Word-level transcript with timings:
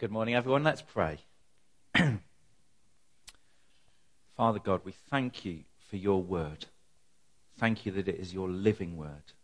Good 0.00 0.10
morning, 0.10 0.34
everyone. 0.34 0.64
Let's 0.64 0.80
pray. 0.80 1.18
Father 4.34 4.58
God, 4.58 4.80
we 4.82 4.92
thank 4.92 5.44
you 5.44 5.64
for 5.90 5.98
your 5.98 6.22
word. 6.22 6.64
Thank 7.58 7.84
you 7.84 7.92
that 7.92 8.08
it 8.08 8.14
is 8.18 8.32
your 8.32 8.48
living 8.48 8.96
word. 8.96 9.34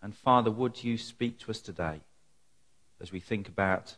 And 0.00 0.14
Father, 0.14 0.52
would 0.52 0.84
you 0.84 0.96
speak 0.96 1.40
to 1.40 1.50
us 1.50 1.58
today 1.58 2.02
as 3.00 3.10
we 3.10 3.18
think 3.18 3.48
about 3.48 3.96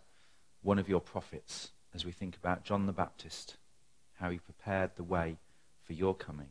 one 0.63 0.79
of 0.79 0.89
your 0.89 0.99
prophets, 0.99 1.73
as 1.95 2.07
we 2.07 2.13
think 2.13 2.39
about 2.39 2.65
John 2.65 2.87
the 2.87 2.93
Baptist, 2.93 3.59
how 4.15 4.31
he 4.31 4.39
prepared 4.39 4.93
the 4.97 5.05
way 5.05 5.37
for 5.85 5.93
your 5.93 6.15
coming. 6.15 6.49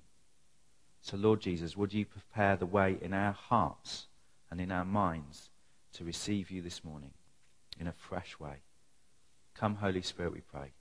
So, 1.01 1.17
Lord 1.17 1.41
Jesus, 1.41 1.75
would 1.75 1.95
you 1.95 2.05
prepare 2.05 2.55
the 2.57 2.67
way 2.67 2.99
in 3.01 3.15
our 3.15 3.33
hearts 3.33 4.05
and 4.51 4.61
in 4.61 4.71
our 4.71 4.85
minds 4.85 5.49
to 5.93 6.03
receive 6.03 6.51
you 6.51 6.61
this 6.61 6.83
morning 6.83 7.13
in 7.79 7.87
a 7.87 7.91
fresh 7.91 8.39
way? 8.39 8.57
Come, 9.59 9.75
Holy 9.75 10.01
Spirit, 10.01 10.31
we 10.31 10.39
pray. 10.39 10.71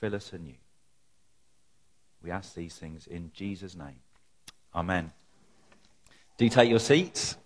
Fill 0.00 0.14
us 0.14 0.34
anew. 0.34 0.52
We 2.22 2.30
ask 2.30 2.54
these 2.54 2.74
things 2.74 3.06
in 3.06 3.30
Jesus' 3.32 3.74
name. 3.74 4.00
Amen. 4.74 5.12
Do 6.36 6.46
take 6.50 6.68
your 6.68 6.78
seats. 6.78 7.38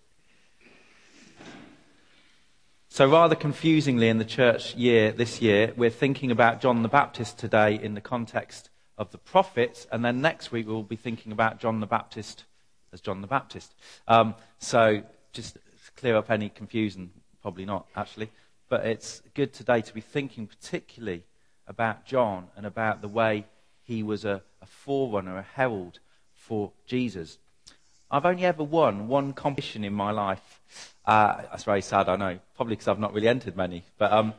So, 2.88 3.08
rather 3.08 3.36
confusingly, 3.36 4.08
in 4.08 4.18
the 4.18 4.24
church 4.24 4.74
year 4.74 5.12
this 5.12 5.40
year, 5.40 5.72
we're 5.76 5.88
thinking 5.88 6.32
about 6.32 6.60
John 6.60 6.82
the 6.82 6.88
Baptist 6.88 7.38
today 7.38 7.78
in 7.80 7.94
the 7.94 8.00
context 8.00 8.68
of 8.98 9.12
the 9.12 9.18
prophets, 9.18 9.86
and 9.92 10.04
then 10.04 10.20
next 10.20 10.50
week 10.50 10.66
we'll 10.66 10.82
be 10.82 10.96
thinking 10.96 11.30
about 11.30 11.60
John 11.60 11.78
the 11.78 11.86
Baptist 11.86 12.42
as 12.92 13.00
John 13.00 13.20
the 13.20 13.28
Baptist. 13.28 13.72
Um, 14.08 14.34
so, 14.58 15.04
just 15.32 15.58
clear 15.96 16.16
up 16.16 16.28
any 16.28 16.48
confusion, 16.48 17.12
probably 17.40 17.66
not 17.66 17.86
actually, 17.94 18.30
but 18.72 18.86
it's 18.86 19.20
good 19.34 19.52
today 19.52 19.82
to 19.82 19.92
be 19.92 20.00
thinking 20.00 20.46
particularly 20.46 21.24
about 21.66 22.06
John 22.06 22.46
and 22.56 22.64
about 22.64 23.02
the 23.02 23.06
way 23.06 23.44
he 23.82 24.02
was 24.02 24.24
a, 24.24 24.40
a 24.62 24.66
forerunner, 24.66 25.36
a 25.36 25.42
herald 25.42 25.98
for 26.32 26.72
Jesus. 26.86 27.36
I've 28.10 28.24
only 28.24 28.46
ever 28.46 28.64
won 28.64 29.08
one 29.08 29.34
competition 29.34 29.84
in 29.84 29.92
my 29.92 30.10
life. 30.10 30.62
Uh, 31.04 31.42
that's 31.50 31.64
very 31.64 31.82
sad, 31.82 32.08
I 32.08 32.16
know, 32.16 32.38
probably 32.56 32.76
because 32.76 32.88
I've 32.88 32.98
not 32.98 33.12
really 33.12 33.28
entered 33.28 33.58
many. 33.58 33.84
But 33.98 34.10
um, 34.10 34.32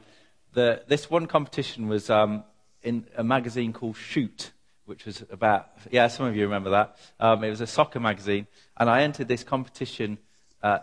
the, 0.54 0.82
this 0.88 1.12
one 1.12 1.28
competition 1.28 1.88
was 1.88 2.10
um, 2.10 2.44
in 2.82 3.06
a 3.16 3.24
magazine 3.24 3.72
called 3.72 3.98
Shoot, 3.98 4.50
which 4.86 5.06
was 5.06 5.24
about, 5.30 5.70
yeah, 5.92 6.08
some 6.08 6.26
of 6.26 6.36
you 6.36 6.42
remember 6.46 6.72
that. 6.72 6.98
Um, 7.20 7.44
it 7.44 7.52
was 7.52 7.62
a 7.62 7.68
soccer 7.68 8.00
magazine, 8.00 8.48
and 8.78 8.90
I 8.90 9.04
entered 9.04 9.28
this 9.28 9.44
competition 9.44 10.18
uh, 10.64 10.80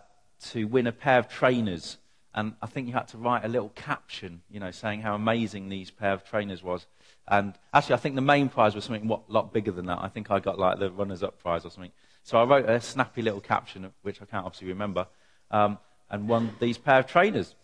to 0.51 0.67
win 0.67 0.87
a 0.87 0.93
pair 0.93 1.19
of 1.19 1.28
trainers. 1.28 1.97
And 2.34 2.55
I 2.62 2.67
think 2.67 2.86
you 2.86 2.92
had 2.92 3.09
to 3.09 3.19
write 3.19 3.45
a 3.45 3.48
little 3.48 3.70
caption, 3.70 4.42
you 4.48 4.61
know, 4.61 4.70
saying 4.70 5.03
how 5.03 5.14
amazing 5.14 5.69
these 5.69 5.91
pair 5.91 6.12
of 6.12 6.25
trainers 6.25 6.62
was. 6.62 6.87
And 7.27 7.55
actually, 7.75 7.95
I 7.95 7.98
think 7.98 8.14
the 8.14 8.20
main 8.20 8.48
prize 8.48 8.75
was 8.75 8.84
something 8.84 9.11
a 9.11 9.33
lot 9.33 9.53
bigger 9.53 9.72
than 9.72 9.87
that. 9.87 9.98
I 10.00 10.09
think 10.09 10.31
I 10.31 10.39
got 10.39 10.59
like 10.59 10.78
the 10.78 10.91
runners-up 10.91 11.41
prize 11.41 11.64
or 11.64 11.70
something. 11.70 11.92
So 12.22 12.39
I 12.39 12.45
wrote 12.45 12.69
a 12.69 12.81
snappy 12.81 13.22
little 13.22 13.41
caption, 13.41 13.91
which 14.03 14.22
I 14.22 14.27
can't 14.27 14.47
obviously 14.47 14.69
remember, 14.69 15.09
um, 15.50 15.78
and 16.09 16.28
won 16.28 16.55
these 16.61 16.78
pair 16.78 17.00
of 17.00 17.06
trainers. 17.06 17.55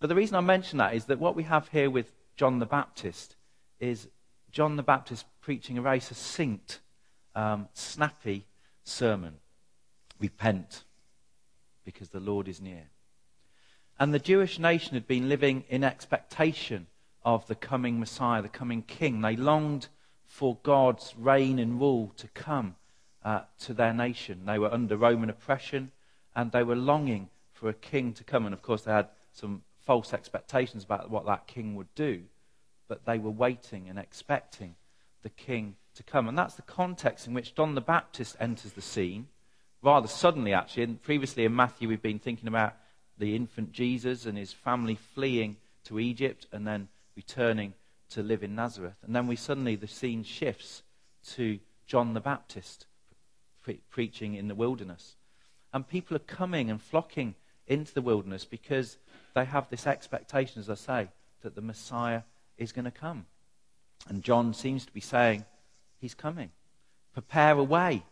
But 0.00 0.08
the 0.08 0.14
reason 0.14 0.36
I 0.36 0.40
mention 0.40 0.78
that 0.78 0.94
is 0.94 1.06
that 1.06 1.18
what 1.18 1.34
we 1.36 1.44
have 1.44 1.68
here 1.68 1.90
with 1.90 2.12
John 2.36 2.58
the 2.58 2.66
Baptist 2.66 3.36
is 3.78 4.08
John 4.50 4.76
the 4.76 4.82
Baptist 4.82 5.26
preaching 5.40 5.78
a 5.78 5.82
very 5.82 6.00
succinct, 6.00 6.80
um, 7.34 7.68
snappy 7.72 8.46
sermon. 8.84 9.34
Repent, 10.18 10.84
because 11.84 12.10
the 12.10 12.20
Lord 12.20 12.46
is 12.48 12.60
near. 12.60 12.90
And 14.00 14.14
the 14.14 14.18
Jewish 14.18 14.58
nation 14.58 14.94
had 14.94 15.06
been 15.06 15.28
living 15.28 15.64
in 15.68 15.84
expectation 15.84 16.86
of 17.22 17.46
the 17.48 17.54
coming 17.54 18.00
Messiah, 18.00 18.40
the 18.40 18.48
coming 18.48 18.80
King. 18.80 19.20
They 19.20 19.36
longed 19.36 19.88
for 20.24 20.56
God's 20.62 21.14
reign 21.18 21.58
and 21.58 21.78
rule 21.78 22.14
to 22.16 22.26
come 22.28 22.76
uh, 23.22 23.42
to 23.60 23.74
their 23.74 23.92
nation. 23.92 24.46
They 24.46 24.58
were 24.58 24.72
under 24.72 24.96
Roman 24.96 25.28
oppression 25.28 25.92
and 26.34 26.50
they 26.50 26.62
were 26.62 26.76
longing 26.76 27.28
for 27.52 27.68
a 27.68 27.74
king 27.74 28.14
to 28.14 28.24
come. 28.24 28.46
And 28.46 28.54
of 28.54 28.62
course, 28.62 28.82
they 28.82 28.92
had 28.92 29.08
some 29.34 29.64
false 29.84 30.14
expectations 30.14 30.82
about 30.82 31.10
what 31.10 31.26
that 31.26 31.46
king 31.46 31.74
would 31.74 31.94
do, 31.94 32.22
but 32.88 33.04
they 33.04 33.18
were 33.18 33.30
waiting 33.30 33.86
and 33.90 33.98
expecting 33.98 34.76
the 35.22 35.28
king 35.28 35.76
to 35.94 36.02
come. 36.02 36.26
And 36.26 36.38
that's 36.38 36.54
the 36.54 36.62
context 36.62 37.26
in 37.26 37.34
which 37.34 37.54
John 37.54 37.74
the 37.74 37.82
Baptist 37.82 38.34
enters 38.40 38.72
the 38.72 38.80
scene, 38.80 39.28
rather 39.82 40.08
suddenly, 40.08 40.54
actually. 40.54 40.84
And 40.84 41.02
previously 41.02 41.44
in 41.44 41.54
Matthew, 41.54 41.86
we've 41.86 42.00
been 42.00 42.18
thinking 42.18 42.48
about 42.48 42.76
the 43.20 43.36
infant 43.36 43.72
Jesus 43.72 44.26
and 44.26 44.36
his 44.36 44.52
family 44.52 44.96
fleeing 44.96 45.56
to 45.84 46.00
Egypt 46.00 46.46
and 46.50 46.66
then 46.66 46.88
returning 47.14 47.74
to 48.10 48.22
live 48.22 48.42
in 48.42 48.54
Nazareth. 48.54 48.96
And 49.04 49.14
then 49.14 49.26
we 49.26 49.36
suddenly, 49.36 49.76
the 49.76 49.86
scene 49.86 50.24
shifts 50.24 50.82
to 51.34 51.60
John 51.86 52.14
the 52.14 52.20
Baptist 52.20 52.86
pre- 53.62 53.80
preaching 53.90 54.34
in 54.34 54.48
the 54.48 54.54
wilderness. 54.54 55.16
And 55.72 55.86
people 55.86 56.16
are 56.16 56.20
coming 56.20 56.70
and 56.70 56.82
flocking 56.82 57.34
into 57.66 57.94
the 57.94 58.02
wilderness 58.02 58.44
because 58.44 58.96
they 59.34 59.44
have 59.44 59.68
this 59.68 59.86
expectation, 59.86 60.60
as 60.60 60.68
I 60.68 60.74
say, 60.74 61.08
that 61.42 61.54
the 61.54 61.60
Messiah 61.60 62.22
is 62.58 62.72
going 62.72 62.86
to 62.86 62.90
come. 62.90 63.26
And 64.08 64.24
John 64.24 64.54
seems 64.54 64.84
to 64.86 64.92
be 64.92 65.00
saying, 65.00 65.44
He's 66.00 66.14
coming. 66.14 66.50
Prepare 67.12 67.58
a 67.58 67.62
way. 67.62 68.02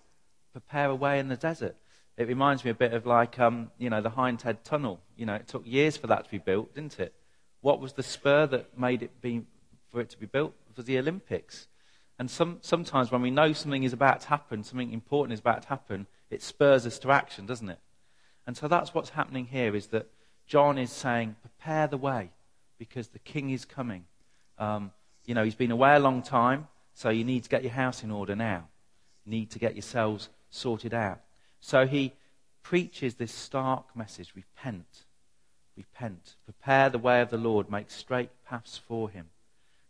Prepare 0.52 0.90
a 0.90 0.94
way 0.94 1.18
in 1.18 1.28
the 1.28 1.36
desert. 1.36 1.76
It 2.18 2.26
reminds 2.26 2.64
me 2.64 2.72
a 2.72 2.74
bit 2.74 2.92
of 2.92 3.06
like, 3.06 3.38
um, 3.38 3.70
you 3.78 3.88
know, 3.88 4.00
the 4.00 4.10
Hindhead 4.10 4.58
Tunnel. 4.64 5.00
You 5.16 5.24
know, 5.24 5.36
it 5.36 5.46
took 5.46 5.64
years 5.64 5.96
for 5.96 6.08
that 6.08 6.24
to 6.24 6.30
be 6.30 6.38
built, 6.38 6.74
didn't 6.74 6.98
it? 6.98 7.14
What 7.60 7.80
was 7.80 7.92
the 7.92 8.02
spur 8.02 8.44
that 8.48 8.76
made 8.76 9.04
it 9.04 9.20
be, 9.20 9.44
for 9.92 10.00
it 10.00 10.10
to 10.10 10.18
be 10.18 10.26
built? 10.26 10.52
It 10.68 10.76
was 10.76 10.86
the 10.86 10.98
Olympics. 10.98 11.68
And 12.18 12.28
some, 12.28 12.58
sometimes 12.60 13.12
when 13.12 13.22
we 13.22 13.30
know 13.30 13.52
something 13.52 13.84
is 13.84 13.92
about 13.92 14.22
to 14.22 14.28
happen, 14.28 14.64
something 14.64 14.92
important 14.92 15.34
is 15.34 15.38
about 15.38 15.62
to 15.62 15.68
happen, 15.68 16.08
it 16.28 16.42
spurs 16.42 16.84
us 16.86 16.98
to 16.98 17.12
action, 17.12 17.46
doesn't 17.46 17.68
it? 17.68 17.78
And 18.48 18.56
so 18.56 18.66
that's 18.66 18.92
what's 18.92 19.10
happening 19.10 19.46
here 19.46 19.76
is 19.76 19.86
that 19.88 20.10
John 20.44 20.76
is 20.76 20.90
saying, 20.90 21.36
prepare 21.40 21.86
the 21.86 21.96
way 21.96 22.30
because 22.78 23.08
the 23.08 23.20
king 23.20 23.50
is 23.50 23.64
coming. 23.64 24.06
Um, 24.58 24.90
you 25.24 25.34
know, 25.34 25.44
he's 25.44 25.54
been 25.54 25.70
away 25.70 25.94
a 25.94 26.00
long 26.00 26.22
time, 26.22 26.66
so 26.94 27.10
you 27.10 27.22
need 27.22 27.44
to 27.44 27.48
get 27.48 27.62
your 27.62 27.72
house 27.72 28.02
in 28.02 28.10
order 28.10 28.34
now. 28.34 28.66
You 29.24 29.30
need 29.30 29.50
to 29.52 29.60
get 29.60 29.76
yourselves 29.76 30.30
sorted 30.50 30.94
out. 30.94 31.20
So 31.60 31.86
he 31.86 32.14
preaches 32.62 33.14
this 33.14 33.32
stark 33.32 33.96
message 33.96 34.32
repent, 34.34 35.04
repent, 35.76 36.36
prepare 36.44 36.90
the 36.90 36.98
way 36.98 37.20
of 37.20 37.30
the 37.30 37.38
Lord, 37.38 37.70
make 37.70 37.90
straight 37.90 38.30
paths 38.46 38.78
for 38.78 39.10
him. 39.10 39.26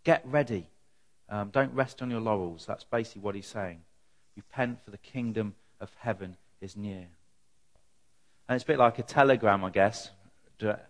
Get 0.05 0.23
ready 0.25 0.69
um, 1.29 1.51
don't 1.51 1.73
rest 1.75 2.01
on 2.01 2.11
your 2.11 2.21
laurels. 2.21 2.65
That's 2.67 2.84
basically 2.84 3.23
what 3.23 3.34
he's 3.34 3.47
saying. 3.47 3.81
Repent, 4.37 4.79
for 4.84 4.91
the 4.91 4.99
kingdom 4.99 5.55
of 5.81 5.91
heaven 5.99 6.37
is 6.61 6.77
near. 6.77 7.06
And 8.49 8.56
it's 8.56 8.65
a 8.65 8.67
bit 8.67 8.79
like 8.79 8.99
a 8.99 9.03
telegram, 9.03 9.65
I 9.65 9.71
guess. 9.71 10.11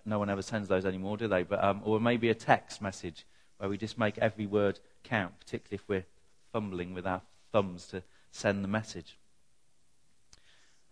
No 0.07 0.19
one 0.19 0.31
ever 0.31 0.43
sends 0.43 0.69
those 0.69 0.87
anymore, 0.87 1.17
do 1.17 1.29
they? 1.29 1.43
But, 1.43 1.63
um, 1.63 1.83
or 1.85 2.01
maybe 2.01 2.31
a 2.31 2.35
text 2.35 2.81
message 2.81 3.27
where 3.59 3.69
we 3.69 3.77
just 3.77 3.99
make 3.99 4.17
every 4.19 4.47
word 4.47 4.79
count, 5.03 5.39
particularly 5.41 5.75
if 5.83 5.89
we're 5.89 6.07
fumbling 6.53 6.95
with 6.95 7.07
our 7.07 7.21
thumbs 7.53 7.87
to 7.89 8.03
send 8.31 8.63
the 8.63 8.69
message. 8.69 9.18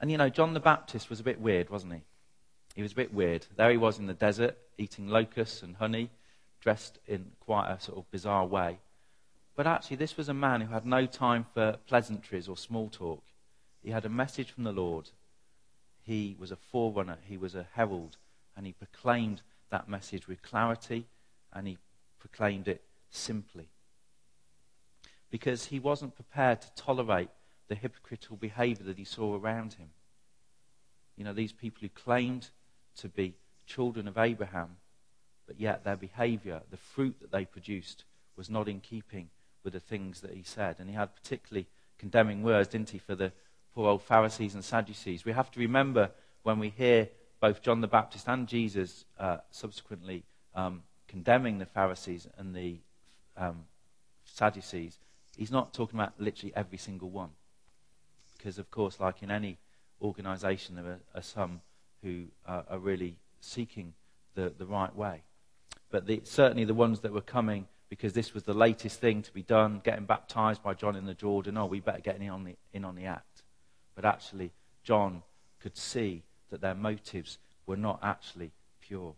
And 0.01 0.11
you 0.11 0.19
know, 0.19 0.29
John 0.29 0.55
the 0.55 0.61
Baptist 0.61 1.09
was 1.09 1.21
a 1.21 1.25
bit 1.25 1.41
weird, 1.41 1.71
wasn't 1.71 1.95
he? 1.95 2.01
He 2.75 2.83
was 2.83 2.93
a 2.93 2.97
bit 2.97 3.15
weird. 3.15 3.47
There 3.57 3.71
he 3.71 3.77
was 3.77 3.99
in 3.99 4.07
the 4.07 4.15
desert, 4.15 4.59
eating 4.77 5.09
locusts 5.09 5.63
and 5.63 5.77
honey, 5.77 6.11
dressed 6.61 6.99
in 7.07 7.33
quite 7.41 7.71
a 7.71 7.81
sort 7.81 7.99
of 7.99 8.11
bizarre 8.11 8.47
way. 8.47 8.79
But 9.55 9.67
actually, 9.67 9.97
this 9.97 10.19
was 10.19 10.29
a 10.29 10.35
man 10.35 10.61
who 10.61 10.75
had 10.75 10.85
no 10.85 11.07
time 11.07 11.47
for 11.55 11.79
pleasantries 11.87 12.49
or 12.49 12.57
small 12.57 12.91
talk. 12.91 13.23
He 13.83 13.91
had 13.91 14.05
a 14.05 14.11
message 14.11 14.51
from 14.51 14.65
the 14.65 14.73
Lord. 14.73 15.11
He 16.03 16.37
was 16.39 16.53
a 16.53 16.57
forerunner, 16.57 17.19
he 17.25 17.39
was 17.39 17.55
a 17.55 17.67
herald, 17.73 18.19
and 18.57 18.67
he 18.67 18.73
proclaimed 18.73 19.41
that 19.71 19.89
message 19.89 20.29
with 20.29 20.43
clarity 20.43 21.07
and 21.53 21.67
he 21.67 21.79
proclaimed 22.19 22.69
it 22.69 22.83
simply. 23.11 23.69
Because 25.31 25.67
he 25.67 25.81
wasn't 25.81 26.15
prepared 26.15 26.61
to 26.61 26.75
tolerate 26.75 27.31
the 27.69 27.75
hypocritical 27.75 28.37
behavior 28.37 28.85
that 28.85 28.99
he 28.99 29.05
saw 29.05 29.35
around 29.35 29.75
him. 29.75 29.89
You 31.17 31.25
know, 31.25 31.33
these 31.33 31.53
people 31.53 31.81
who 31.81 31.89
claimed 31.89 32.51
to 32.99 33.09
be 33.09 33.35
children 33.67 34.07
of 34.07 34.19
Abraham, 34.19 34.77
but 35.47 35.61
yet 35.61 35.85
their 35.85 35.97
behavior, 35.97 36.63
the 36.71 36.77
fruit 36.77 37.17
that 37.21 37.33
they 37.33 37.45
produced, 37.45 38.05
was 38.37 38.51
not 38.51 38.69
in 38.69 38.81
keeping 38.81 39.29
with 39.65 39.73
the 39.73 39.81
things 39.81 40.21
that 40.21 40.33
he 40.33 40.43
said. 40.43 40.77
And 40.79 40.89
he 40.89 40.95
had 40.95 41.15
particularly 41.15 41.67
condemning 41.99 42.43
words, 42.43 42.69
didn't 42.69 42.91
he, 42.91 42.99
for 42.99 43.15
the 43.15 43.33
poor 43.75 43.89
old 43.89 44.03
Pharisees 44.03 44.55
and 44.55 44.65
Sadducees. 44.65 45.25
We 45.25 45.33
have 45.33 45.51
to 45.53 45.61
remember 45.61 46.11
when 46.43 46.59
we 46.59 46.69
hear 46.69 47.09
both 47.41 47.63
John 47.63 47.81
the 47.81 47.89
Baptist 47.89 48.29
and 48.29 48.47
Jesus 48.47 49.05
uh, 49.19 49.39
subsequently 49.51 50.25
um, 50.55 50.83
condemning 51.09 51.59
the 51.59 51.67
Pharisees 51.67 52.27
and 52.39 52.55
the 52.55 52.79
um, 53.37 53.65
Sadducees, 54.25 54.99
he's 55.37 55.51
not 55.51 55.75
talking 55.75 55.99
about 55.99 56.15
literally 56.19 56.53
every 56.57 56.79
single 56.79 57.11
one. 57.11 57.31
Because, 58.37 58.59
of 58.59 58.71
course, 58.71 59.01
like 59.01 59.23
in 59.23 59.31
any 59.31 59.59
organization, 60.03 60.77
there 60.77 60.85
are, 60.85 61.01
are 61.15 61.23
some 61.23 61.61
who 62.03 62.25
are 62.47 62.79
really 62.79 63.17
seeking 63.41 63.95
the, 64.35 64.53
the 64.57 64.67
right 64.67 64.95
way. 64.95 65.23
but 65.91 66.07
the, 66.07 66.21
certainly 66.25 66.65
the 66.65 66.75
ones 66.75 67.01
that 67.01 67.13
were 67.13 67.21
coming 67.21 67.67
because 67.89 68.13
this 68.13 68.35
was 68.35 68.43
the 68.43 68.55
latest 68.55 69.01
thing 69.01 69.23
to 69.23 69.33
be 69.33 69.43
done, 69.43 69.81
getting 69.85 70.05
baptized 70.05 70.63
by 70.63 70.75
John 70.75 70.97
in 70.97 71.07
the 71.07 71.15
Jordan. 71.15 71.57
Oh, 71.57 71.67
we 71.67 71.81
better 71.81 72.01
get 72.01 72.21
in 72.21 72.29
on 72.29 72.45
the, 72.45 72.57
in 72.73 72.85
on 72.85 72.97
the 72.97 73.05
act. 73.05 73.43
But 73.95 74.05
actually, 74.05 74.53
John 74.83 75.23
could 75.61 75.77
see 75.77 76.23
that 76.51 76.61
their 76.61 76.75
motives 76.75 77.39
were 77.65 77.77
not 77.77 78.01
actually 78.03 78.51
pure. 78.81 79.15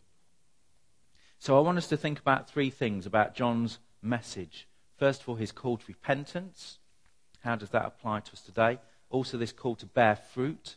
So 1.38 1.56
I 1.56 1.60
want 1.60 1.78
us 1.78 1.88
to 1.88 1.96
think 1.96 2.18
about 2.18 2.50
three 2.50 2.70
things 2.70 3.06
about 3.06 3.34
John's 3.34 3.78
message. 4.02 4.66
First 4.98 5.22
of 5.22 5.28
all, 5.28 5.36
his 5.36 5.52
call 5.52 5.78
to 5.78 5.84
repentance. 5.86 6.78
How 7.40 7.56
does 7.56 7.70
that 7.70 7.86
apply 7.86 8.20
to 8.20 8.32
us 8.32 8.42
today? 8.42 8.78
Also, 9.10 9.38
this 9.38 9.52
call 9.52 9.74
to 9.76 9.86
bear 9.86 10.16
fruit. 10.16 10.76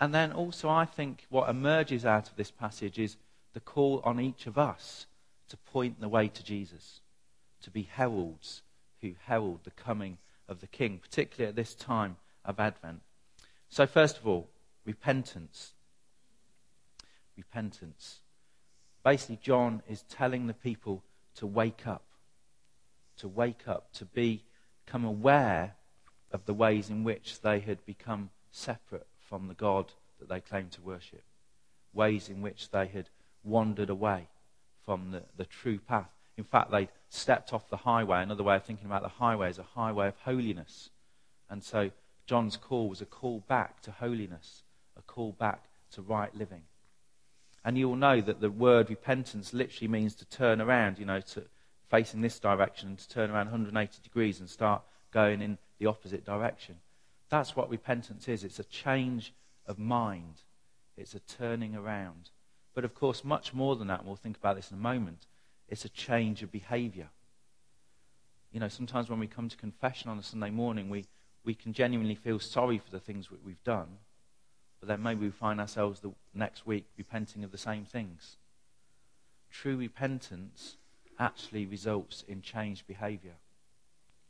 And 0.00 0.14
then 0.14 0.32
also, 0.32 0.68
I 0.68 0.84
think 0.84 1.26
what 1.28 1.48
emerges 1.48 2.04
out 2.04 2.28
of 2.28 2.36
this 2.36 2.50
passage 2.50 2.98
is 2.98 3.16
the 3.52 3.60
call 3.60 4.02
on 4.04 4.20
each 4.20 4.46
of 4.46 4.58
us 4.58 5.06
to 5.48 5.56
point 5.56 6.00
the 6.00 6.08
way 6.08 6.28
to 6.28 6.44
Jesus, 6.44 7.00
to 7.62 7.70
be 7.70 7.82
heralds 7.82 8.62
who 9.00 9.12
herald 9.26 9.60
the 9.64 9.70
coming 9.70 10.18
of 10.48 10.60
the 10.60 10.66
King, 10.66 10.98
particularly 10.98 11.48
at 11.48 11.56
this 11.56 11.74
time 11.74 12.16
of 12.44 12.58
Advent. 12.58 13.00
So, 13.68 13.86
first 13.86 14.18
of 14.18 14.26
all, 14.26 14.48
repentance. 14.84 15.72
Repentance. 17.36 18.20
Basically, 19.02 19.38
John 19.42 19.82
is 19.88 20.02
telling 20.02 20.46
the 20.46 20.54
people 20.54 21.02
to 21.36 21.46
wake 21.46 21.86
up, 21.86 22.04
to 23.18 23.28
wake 23.28 23.68
up, 23.68 23.92
to 23.94 24.04
become 24.04 25.04
aware 25.04 25.76
of 26.34 26.44
the 26.46 26.52
ways 26.52 26.90
in 26.90 27.04
which 27.04 27.40
they 27.42 27.60
had 27.60 27.86
become 27.86 28.28
separate 28.50 29.06
from 29.20 29.46
the 29.46 29.54
God 29.54 29.92
that 30.18 30.28
they 30.28 30.40
claimed 30.40 30.72
to 30.72 30.82
worship, 30.82 31.22
ways 31.92 32.28
in 32.28 32.42
which 32.42 32.70
they 32.70 32.86
had 32.88 33.08
wandered 33.44 33.88
away 33.88 34.26
from 34.84 35.12
the, 35.12 35.22
the 35.36 35.44
true 35.44 35.78
path. 35.78 36.10
In 36.36 36.42
fact, 36.42 36.72
they'd 36.72 36.88
stepped 37.08 37.52
off 37.52 37.70
the 37.70 37.76
highway. 37.76 38.20
Another 38.20 38.42
way 38.42 38.56
of 38.56 38.64
thinking 38.64 38.86
about 38.86 39.02
the 39.02 39.08
highway 39.08 39.48
is 39.48 39.60
a 39.60 39.62
highway 39.62 40.08
of 40.08 40.16
holiness. 40.24 40.90
And 41.48 41.62
so 41.62 41.92
John's 42.26 42.56
call 42.56 42.88
was 42.88 43.00
a 43.00 43.06
call 43.06 43.44
back 43.46 43.80
to 43.82 43.92
holiness, 43.92 44.64
a 44.98 45.02
call 45.02 45.32
back 45.32 45.66
to 45.92 46.02
right 46.02 46.34
living. 46.34 46.62
And 47.64 47.78
you 47.78 47.88
will 47.88 47.96
know 47.96 48.20
that 48.20 48.40
the 48.40 48.50
word 48.50 48.90
repentance 48.90 49.54
literally 49.54 49.88
means 49.88 50.16
to 50.16 50.24
turn 50.24 50.60
around, 50.60 50.98
you 50.98 51.06
know, 51.06 51.20
to 51.20 51.44
face 51.88 52.12
in 52.12 52.22
this 52.22 52.40
direction 52.40 52.88
and 52.88 52.98
to 52.98 53.08
turn 53.08 53.30
around 53.30 53.46
180 53.46 54.02
degrees 54.02 54.40
and 54.40 54.50
start 54.50 54.82
going 55.12 55.40
in 55.40 55.58
the 55.78 55.86
opposite 55.86 56.24
direction. 56.24 56.76
That's 57.28 57.56
what 57.56 57.70
repentance 57.70 58.28
is. 58.28 58.44
It's 58.44 58.58
a 58.58 58.64
change 58.64 59.32
of 59.66 59.78
mind. 59.78 60.42
It's 60.96 61.14
a 61.14 61.20
turning 61.20 61.74
around. 61.74 62.30
But 62.74 62.84
of 62.84 62.94
course, 62.94 63.24
much 63.24 63.54
more 63.54 63.76
than 63.76 63.88
that, 63.88 64.00
and 64.00 64.06
we'll 64.06 64.16
think 64.16 64.36
about 64.36 64.56
this 64.56 64.70
in 64.70 64.76
a 64.76 64.80
moment, 64.80 65.26
it's 65.68 65.84
a 65.84 65.88
change 65.88 66.42
of 66.42 66.52
behavior. 66.52 67.08
You 68.52 68.60
know, 68.60 68.68
sometimes 68.68 69.08
when 69.08 69.18
we 69.18 69.26
come 69.26 69.48
to 69.48 69.56
confession 69.56 70.10
on 70.10 70.18
a 70.18 70.22
Sunday 70.22 70.50
morning, 70.50 70.88
we, 70.88 71.06
we 71.44 71.54
can 71.54 71.72
genuinely 71.72 72.14
feel 72.14 72.38
sorry 72.38 72.78
for 72.78 72.90
the 72.90 73.00
things 73.00 73.28
that 73.28 73.44
we've 73.44 73.62
done, 73.64 73.98
but 74.80 74.88
then 74.88 75.02
maybe 75.02 75.24
we 75.24 75.30
find 75.30 75.60
ourselves 75.60 76.00
the 76.00 76.12
next 76.34 76.66
week 76.66 76.86
repenting 76.96 77.42
of 77.42 77.52
the 77.52 77.58
same 77.58 77.84
things. 77.84 78.36
True 79.50 79.76
repentance 79.76 80.76
actually 81.18 81.64
results 81.66 82.24
in 82.28 82.42
changed 82.42 82.86
behavior. 82.86 83.34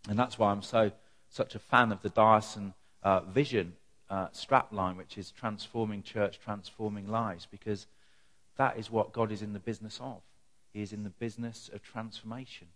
And 0.09 0.19
that's 0.19 0.39
why 0.39 0.51
I'm 0.51 0.63
so 0.63 0.93
such 1.35 1.57
a 1.57 1.59
fan 1.59 1.91
of 1.91 2.01
the 2.03 2.11
Diocesan 2.11 2.75
uh, 3.03 3.21
vision 3.21 3.73
uh, 4.09 4.29
strapline, 4.29 4.97
which 4.97 5.19
is 5.19 5.33
transforming 5.33 6.01
church, 6.01 6.39
transforming 6.39 7.09
lives, 7.09 7.49
because 7.51 7.87
that 8.57 8.79
is 8.79 8.89
what 8.89 9.13
God 9.13 9.33
is 9.33 9.43
in 9.43 9.53
the 9.53 9.59
business 9.59 9.99
of. 10.01 10.23
He 10.73 10.81
is 10.81 10.93
in 10.93 11.03
the 11.03 11.11
business 11.11 11.69
of 11.75 11.83
transformation. 11.83 12.69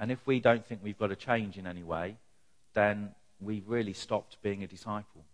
And 0.00 0.10
if 0.10 0.26
we 0.26 0.40
don't 0.40 0.64
think 0.64 0.80
we've 0.82 0.98
got 0.98 1.08
to 1.08 1.16
change 1.16 1.58
in 1.58 1.66
any 1.66 1.82
way, 1.82 2.16
then 2.72 3.10
we've 3.40 3.68
really 3.68 3.92
stopped 3.92 4.40
being 4.40 4.62
a 4.62 4.66
disciple. 4.66 5.24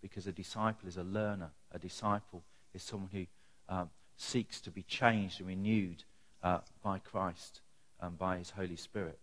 Because 0.00 0.26
a 0.26 0.32
disciple 0.32 0.88
is 0.88 0.96
a 0.96 1.02
learner. 1.02 1.50
A 1.72 1.78
disciple 1.78 2.42
is 2.72 2.82
someone 2.82 3.10
who 3.12 3.26
um, 3.68 3.90
seeks 4.16 4.62
to 4.62 4.70
be 4.70 4.82
changed 4.82 5.40
and 5.40 5.48
renewed 5.48 6.04
uh, 6.42 6.60
by 6.82 6.98
Christ 6.98 7.60
and 8.00 8.16
by 8.16 8.38
his 8.38 8.50
Holy 8.50 8.76
Spirit. 8.76 9.18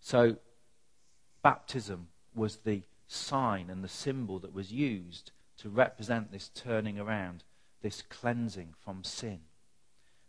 So, 0.00 0.36
baptism 1.42 2.08
was 2.34 2.58
the 2.58 2.82
sign 3.06 3.70
and 3.70 3.82
the 3.82 3.88
symbol 3.88 4.38
that 4.40 4.54
was 4.54 4.72
used 4.72 5.32
to 5.58 5.68
represent 5.68 6.30
this 6.30 6.50
turning 6.54 6.98
around, 6.98 7.42
this 7.82 8.02
cleansing 8.02 8.74
from 8.78 9.02
sin. 9.02 9.40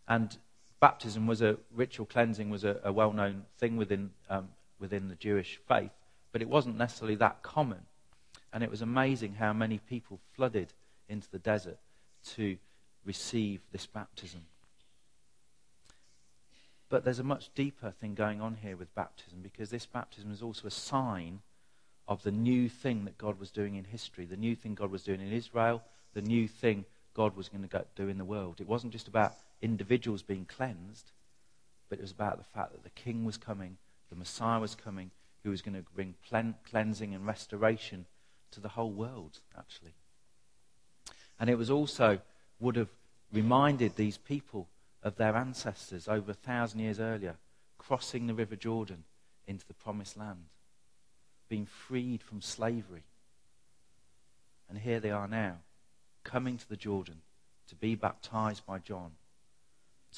And 0.07 0.38
baptism 0.80 1.27
was 1.27 1.42
a 1.42 1.57
ritual 1.71 2.06
cleansing 2.06 2.50
was 2.50 2.63
a, 2.63 2.80
a 2.83 2.92
well-known 2.92 3.44
thing 3.57 3.77
within 3.77 4.12
um, 4.30 4.50
within 4.80 5.10
the 5.10 5.16
Jewish 5.16 5.60
faith, 5.68 5.92
but 6.31 6.42
it 6.42 6.50
wasn't 6.50 6.77
necessarily 6.77 7.16
that 7.16 7.44
common. 7.44 7.81
And 8.54 8.63
it 8.63 8.71
was 8.71 8.81
amazing 8.81 9.36
how 9.36 9.54
many 9.54 9.77
people 9.77 10.19
flooded 10.33 10.74
into 11.07 11.30
the 11.30 11.39
desert 11.39 11.77
to 12.36 12.57
receive 13.06 13.62
this 13.71 13.86
baptism. 13.86 14.42
But 16.89 17.03
there's 17.03 17.19
a 17.19 17.24
much 17.24 17.50
deeper 17.53 17.91
thing 17.91 18.15
going 18.15 18.41
on 18.41 18.57
here 18.62 18.75
with 18.75 18.94
baptism 18.95 19.39
because 19.41 19.69
this 19.69 19.86
baptism 19.86 20.31
is 20.31 20.41
also 20.41 20.68
a 20.68 20.71
sign 20.71 21.41
of 22.07 22.24
the 22.24 22.31
new 22.31 22.68
thing 22.68 23.06
that 23.06 23.18
God 23.18 23.39
was 23.39 23.51
doing 23.51 23.75
in 23.75 23.83
history, 23.83 24.25
the 24.25 24.36
new 24.36 24.56
thing 24.56 24.74
God 24.74 24.91
was 24.91 25.03
doing 25.03 25.21
in 25.21 25.31
Israel, 25.31 25.83
the 26.15 26.24
new 26.24 26.47
thing 26.47 26.86
God 27.13 27.36
was 27.36 27.47
going 27.47 27.68
to 27.68 27.86
do 27.95 28.07
in 28.07 28.18
the 28.18 28.25
world. 28.25 28.59
It 28.59 28.68
wasn't 28.68 28.94
just 28.94 29.07
about 29.07 29.36
individuals 29.62 30.24
being 30.24 30.45
cleansed, 30.45 31.12
but 31.88 32.00
it 32.00 32.01
was 32.01 32.12
about 32.12 32.38
the 32.38 32.44
fact 32.44 32.71
that 32.71 32.83
the 32.83 32.89
king 32.89 33.25
was 33.25 33.38
coming, 33.38 33.77
the 34.09 34.15
Messiah 34.15 34.59
was 34.59 34.74
coming, 34.74 35.12
who 35.44 35.51
was 35.51 35.62
going 35.62 35.75
to 35.75 35.85
bring 35.94 36.15
cleansing 36.69 37.13
and 37.13 37.27
restoration 37.27 38.07
to 38.51 38.59
the 38.59 38.69
whole 38.69 38.92
world, 38.92 39.39
actually. 39.57 39.94
And 41.39 41.50
it 41.50 41.57
was 41.57 41.69
also, 41.69 42.19
would 42.59 42.75
have 42.75 42.89
reminded 43.31 43.95
these 43.95 44.18
people 44.18 44.68
of 45.03 45.15
their 45.15 45.35
ancestors 45.35 46.07
over 46.07 46.31
a 46.31 46.35
thousand 46.35 46.79
years 46.79 46.99
earlier, 46.99 47.37
crossing 47.77 48.27
the 48.27 48.33
River 48.33 48.55
Jordan 48.55 49.03
into 49.47 49.65
the 49.67 49.73
promised 49.73 50.17
land 50.17 50.45
being 51.49 51.65
freed 51.65 52.21
from 52.21 52.41
slavery. 52.41 53.03
And 54.69 54.77
here 54.77 54.99
they 54.99 55.09
are 55.09 55.27
now, 55.27 55.57
coming 56.23 56.57
to 56.57 56.69
the 56.69 56.77
Jordan 56.77 57.21
to 57.67 57.75
be 57.75 57.95
baptized 57.95 58.65
by 58.65 58.77
John, 58.77 59.11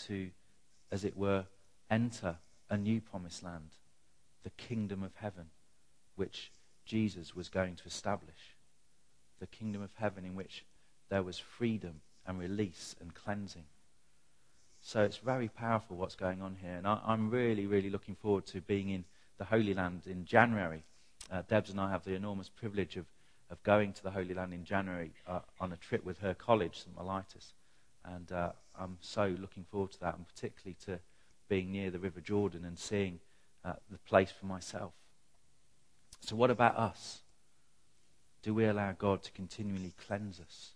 to, 0.06 0.30
as 0.92 1.04
it 1.06 1.18
were, 1.18 1.46
enter 1.90 2.38
a 2.70 2.78
new 2.78 3.02
promised 3.02 3.44
land, 3.44 3.72
the 4.44 4.52
kingdom 4.52 5.04
of 5.04 5.16
heaven, 5.16 5.46
which 6.16 6.52
Jesus 6.86 7.36
was 7.36 7.50
going 7.50 7.76
to 7.78 7.86
establish. 7.86 8.56
The 9.40 9.48
kingdom 9.48 9.82
of 9.82 9.92
heaven 9.96 10.26
in 10.26 10.36
which 10.36 10.66
there 11.10 11.24
was 11.24 11.40
freedom 11.40 12.02
and 12.28 12.38
release 12.40 12.96
and 13.02 13.14
cleansing. 13.14 13.66
So 14.82 15.04
it's 15.04 15.18
very 15.18 15.48
powerful 15.48 15.96
what's 15.96 16.16
going 16.16 16.42
on 16.42 16.58
here. 16.62 16.76
And 16.76 16.88
I, 16.88 17.00
am 17.08 17.30
really, 17.30 17.66
really 17.66 17.90
looking 17.90 18.16
forward 18.16 18.46
to 18.48 18.62
being 18.62 18.90
in 18.90 19.06
the 19.38 19.46
Holy 19.46 19.74
Land 19.74 20.04
in 20.08 20.26
January 20.26 20.84
uh, 21.32 21.44
Debs 21.48 21.70
and 21.70 21.80
I 21.80 21.90
have 21.90 22.04
the 22.04 22.14
enormous 22.14 22.50
privilege 22.50 22.98
of, 22.98 23.06
of 23.50 23.62
going 23.64 23.94
to 23.94 24.04
the 24.04 24.12
Holy 24.12 24.34
Land 24.34 24.54
in 24.54 24.66
January 24.66 25.12
uh, 25.28 25.40
on 25.60 25.72
a 25.72 25.78
trip 25.78 26.04
with 26.06 26.20
her 26.20 26.34
college, 26.34 26.80
St. 26.80 26.96
Mellitus. 26.98 27.54
And 28.04 28.32
uh, 28.32 28.52
I'm 28.78 28.98
so 29.02 29.36
looking 29.40 29.66
forward 29.72 29.92
to 29.92 30.00
that, 30.02 30.18
and 30.18 30.28
particularly 30.28 30.76
to 30.86 31.00
being 31.48 31.72
near 31.72 31.92
the 31.92 32.00
River 32.00 32.20
Jordan 32.20 32.66
and 32.66 32.78
seeing 32.78 33.20
uh, 33.64 33.74
the 33.90 33.98
place 34.00 34.32
for 34.32 34.46
myself. 34.46 34.92
So, 36.22 36.36
what 36.36 36.50
about 36.50 36.78
us? 36.78 37.22
Do 38.42 38.54
we 38.54 38.66
allow 38.66 38.92
God 38.92 39.22
to 39.24 39.32
continually 39.32 39.94
cleanse 40.08 40.40
us? 40.40 40.72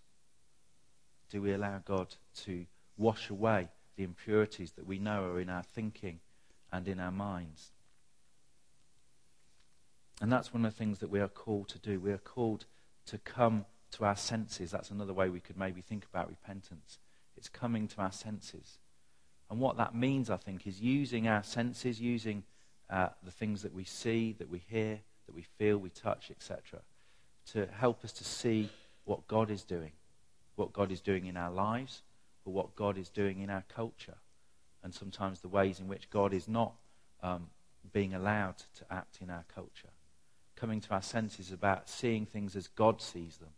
Do 1.30 1.42
we 1.42 1.52
allow 1.52 1.80
God 1.84 2.14
to 2.44 2.64
wash 2.96 3.28
away 3.28 3.68
the 3.96 4.04
impurities 4.04 4.72
that 4.72 4.86
we 4.86 4.98
know 4.98 5.24
are 5.24 5.40
in 5.40 5.48
our 5.48 5.62
thinking 5.62 6.20
and 6.72 6.86
in 6.88 7.00
our 7.00 7.10
minds? 7.10 7.72
And 10.20 10.32
that's 10.32 10.52
one 10.52 10.64
of 10.64 10.72
the 10.72 10.78
things 10.78 10.98
that 11.00 11.10
we 11.10 11.20
are 11.20 11.28
called 11.28 11.68
to 11.68 11.78
do. 11.78 12.00
We 12.00 12.12
are 12.12 12.18
called 12.18 12.64
to 13.06 13.18
come 13.18 13.66
to 13.92 14.04
our 14.04 14.16
senses. 14.16 14.70
That's 14.70 14.90
another 14.90 15.12
way 15.12 15.28
we 15.28 15.40
could 15.40 15.58
maybe 15.58 15.80
think 15.80 16.06
about 16.10 16.28
repentance. 16.28 16.98
It's 17.36 17.48
coming 17.48 17.86
to 17.88 18.00
our 18.00 18.12
senses. 18.12 18.78
And 19.50 19.60
what 19.60 19.76
that 19.76 19.94
means, 19.94 20.30
I 20.30 20.36
think, 20.36 20.66
is 20.66 20.80
using 20.80 21.28
our 21.28 21.42
senses, 21.42 22.00
using 22.00 22.44
uh, 22.90 23.08
the 23.22 23.30
things 23.30 23.62
that 23.62 23.74
we 23.74 23.84
see, 23.84 24.34
that 24.38 24.48
we 24.48 24.62
hear, 24.68 25.00
that 25.26 25.34
we 25.34 25.42
feel, 25.42 25.78
we 25.78 25.90
touch, 25.90 26.30
etc., 26.30 26.80
to 27.52 27.66
help 27.66 28.04
us 28.04 28.12
to 28.12 28.24
see 28.24 28.70
what 29.04 29.26
God 29.28 29.50
is 29.50 29.62
doing, 29.64 29.92
what 30.56 30.72
God 30.72 30.90
is 30.90 31.00
doing 31.00 31.26
in 31.26 31.36
our 31.36 31.50
lives, 31.50 32.02
or 32.46 32.52
what 32.52 32.74
God 32.76 32.96
is 32.96 33.10
doing 33.10 33.40
in 33.40 33.50
our 33.50 33.64
culture, 33.68 34.16
and 34.82 34.94
sometimes 34.94 35.40
the 35.40 35.48
ways 35.48 35.80
in 35.80 35.88
which 35.88 36.08
God 36.08 36.32
is 36.32 36.48
not 36.48 36.74
um, 37.22 37.48
being 37.92 38.14
allowed 38.14 38.56
to 38.76 38.84
act 38.90 39.18
in 39.20 39.28
our 39.28 39.44
culture 39.54 39.90
coming 40.56 40.80
to 40.80 40.94
our 40.94 41.02
senses 41.02 41.52
about 41.52 41.88
seeing 41.88 42.26
things 42.26 42.56
as 42.56 42.66
God 42.66 43.00
sees 43.00 43.36
them, 43.36 43.50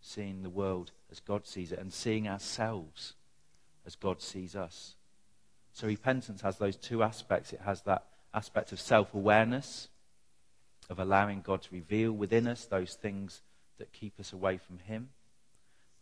seeing 0.00 0.42
the 0.42 0.50
world 0.50 0.92
as 1.10 1.18
God 1.18 1.46
sees 1.46 1.72
it, 1.72 1.78
and 1.78 1.92
seeing 1.92 2.28
ourselves 2.28 3.14
as 3.86 3.96
God 3.96 4.20
sees 4.20 4.54
us. 4.54 4.94
So 5.72 5.86
repentance 5.86 6.42
has 6.42 6.58
those 6.58 6.76
two 6.76 7.02
aspects. 7.02 7.52
It 7.52 7.60
has 7.64 7.80
that 7.82 8.04
aspect 8.34 8.70
of 8.72 8.80
self 8.80 9.14
awareness, 9.14 9.88
of 10.90 10.98
allowing 10.98 11.40
God 11.40 11.62
to 11.62 11.68
reveal 11.72 12.12
within 12.12 12.46
us 12.46 12.66
those 12.66 12.94
things 12.94 13.40
that 13.78 13.92
keep 13.92 14.20
us 14.20 14.32
away 14.32 14.58
from 14.58 14.78
Him, 14.80 15.08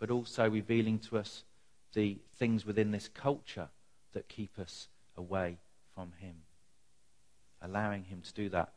but 0.00 0.10
also 0.10 0.50
revealing 0.50 0.98
to 1.00 1.18
us 1.18 1.44
the 1.98 2.16
things 2.36 2.64
within 2.64 2.92
this 2.92 3.08
culture 3.08 3.68
that 4.12 4.28
keep 4.28 4.56
us 4.56 4.86
away 5.16 5.58
from 5.96 6.12
Him. 6.20 6.36
Allowing 7.60 8.04
Him 8.04 8.22
to 8.22 8.32
do 8.32 8.48
that. 8.50 8.72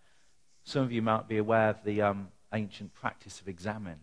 Some 0.63 0.81
of 0.81 0.91
you 0.91 1.03
might 1.03 1.27
be 1.27 1.37
aware 1.37 1.69
of 1.69 1.83
the 1.85 2.01
um, 2.01 2.29
ancient 2.51 2.95
practice 2.95 3.39
of 3.39 3.47
examen, 3.47 3.99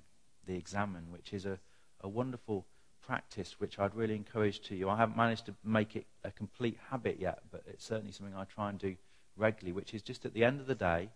the 0.47 0.55
examen, 0.55 1.07
which 1.11 1.33
is 1.33 1.47
a, 1.47 1.59
a 2.01 2.09
wonderful 2.09 2.65
practice 3.05 3.57
which 3.59 3.81
I'd 3.81 3.97
really 3.97 4.15
encourage 4.15 4.61
to 4.69 4.77
you. 4.77 4.89
I 4.89 4.97
haven't 4.97 5.17
managed 5.17 5.47
to 5.47 5.55
make 5.65 5.97
it 5.97 6.07
a 6.23 6.31
complete 6.31 6.79
habit 6.89 7.17
yet, 7.19 7.41
but 7.51 7.65
it's 7.67 7.85
certainly 7.85 8.13
something 8.13 8.37
I 8.37 8.45
try 8.45 8.71
and 8.71 8.79
do 8.79 8.95
regularly, 9.37 9.73
which 9.73 9.95
is 9.95 10.03
just 10.03 10.27
at 10.27 10.33
the 10.33 10.45
end 10.45 10.61
of 10.61 10.69
the 10.69 10.77
day 10.77 11.09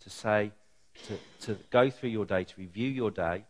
to 0.00 0.10
say, 0.10 0.52
to, 1.06 1.18
to 1.46 1.58
go 1.70 1.88
through 1.88 2.10
your 2.10 2.26
day, 2.26 2.44
to 2.44 2.54
review 2.58 2.90
your 2.90 3.10
day, 3.10 3.44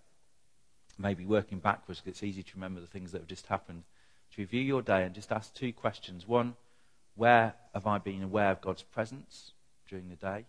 maybe 1.02 1.26
working 1.26 1.58
backwards 1.58 2.00
because 2.00 2.16
it's 2.16 2.22
easy 2.22 2.42
to 2.42 2.54
remember 2.54 2.80
the 2.80 2.86
things 2.86 3.12
that 3.12 3.22
have 3.22 3.28
just 3.28 3.46
happened, 3.46 3.82
to 4.34 4.40
review 4.40 4.62
your 4.62 4.82
day 4.82 5.04
and 5.04 5.14
just 5.14 5.32
ask 5.32 5.52
two 5.52 5.72
questions. 5.72 6.26
One, 6.26 6.54
where 7.16 7.54
have 7.74 7.86
I 7.86 7.98
been 7.98 8.22
aware 8.22 8.50
of 8.50 8.60
God's 8.60 8.82
presence 8.82 9.52
during 9.88 10.08
the 10.08 10.16
day? 10.16 10.46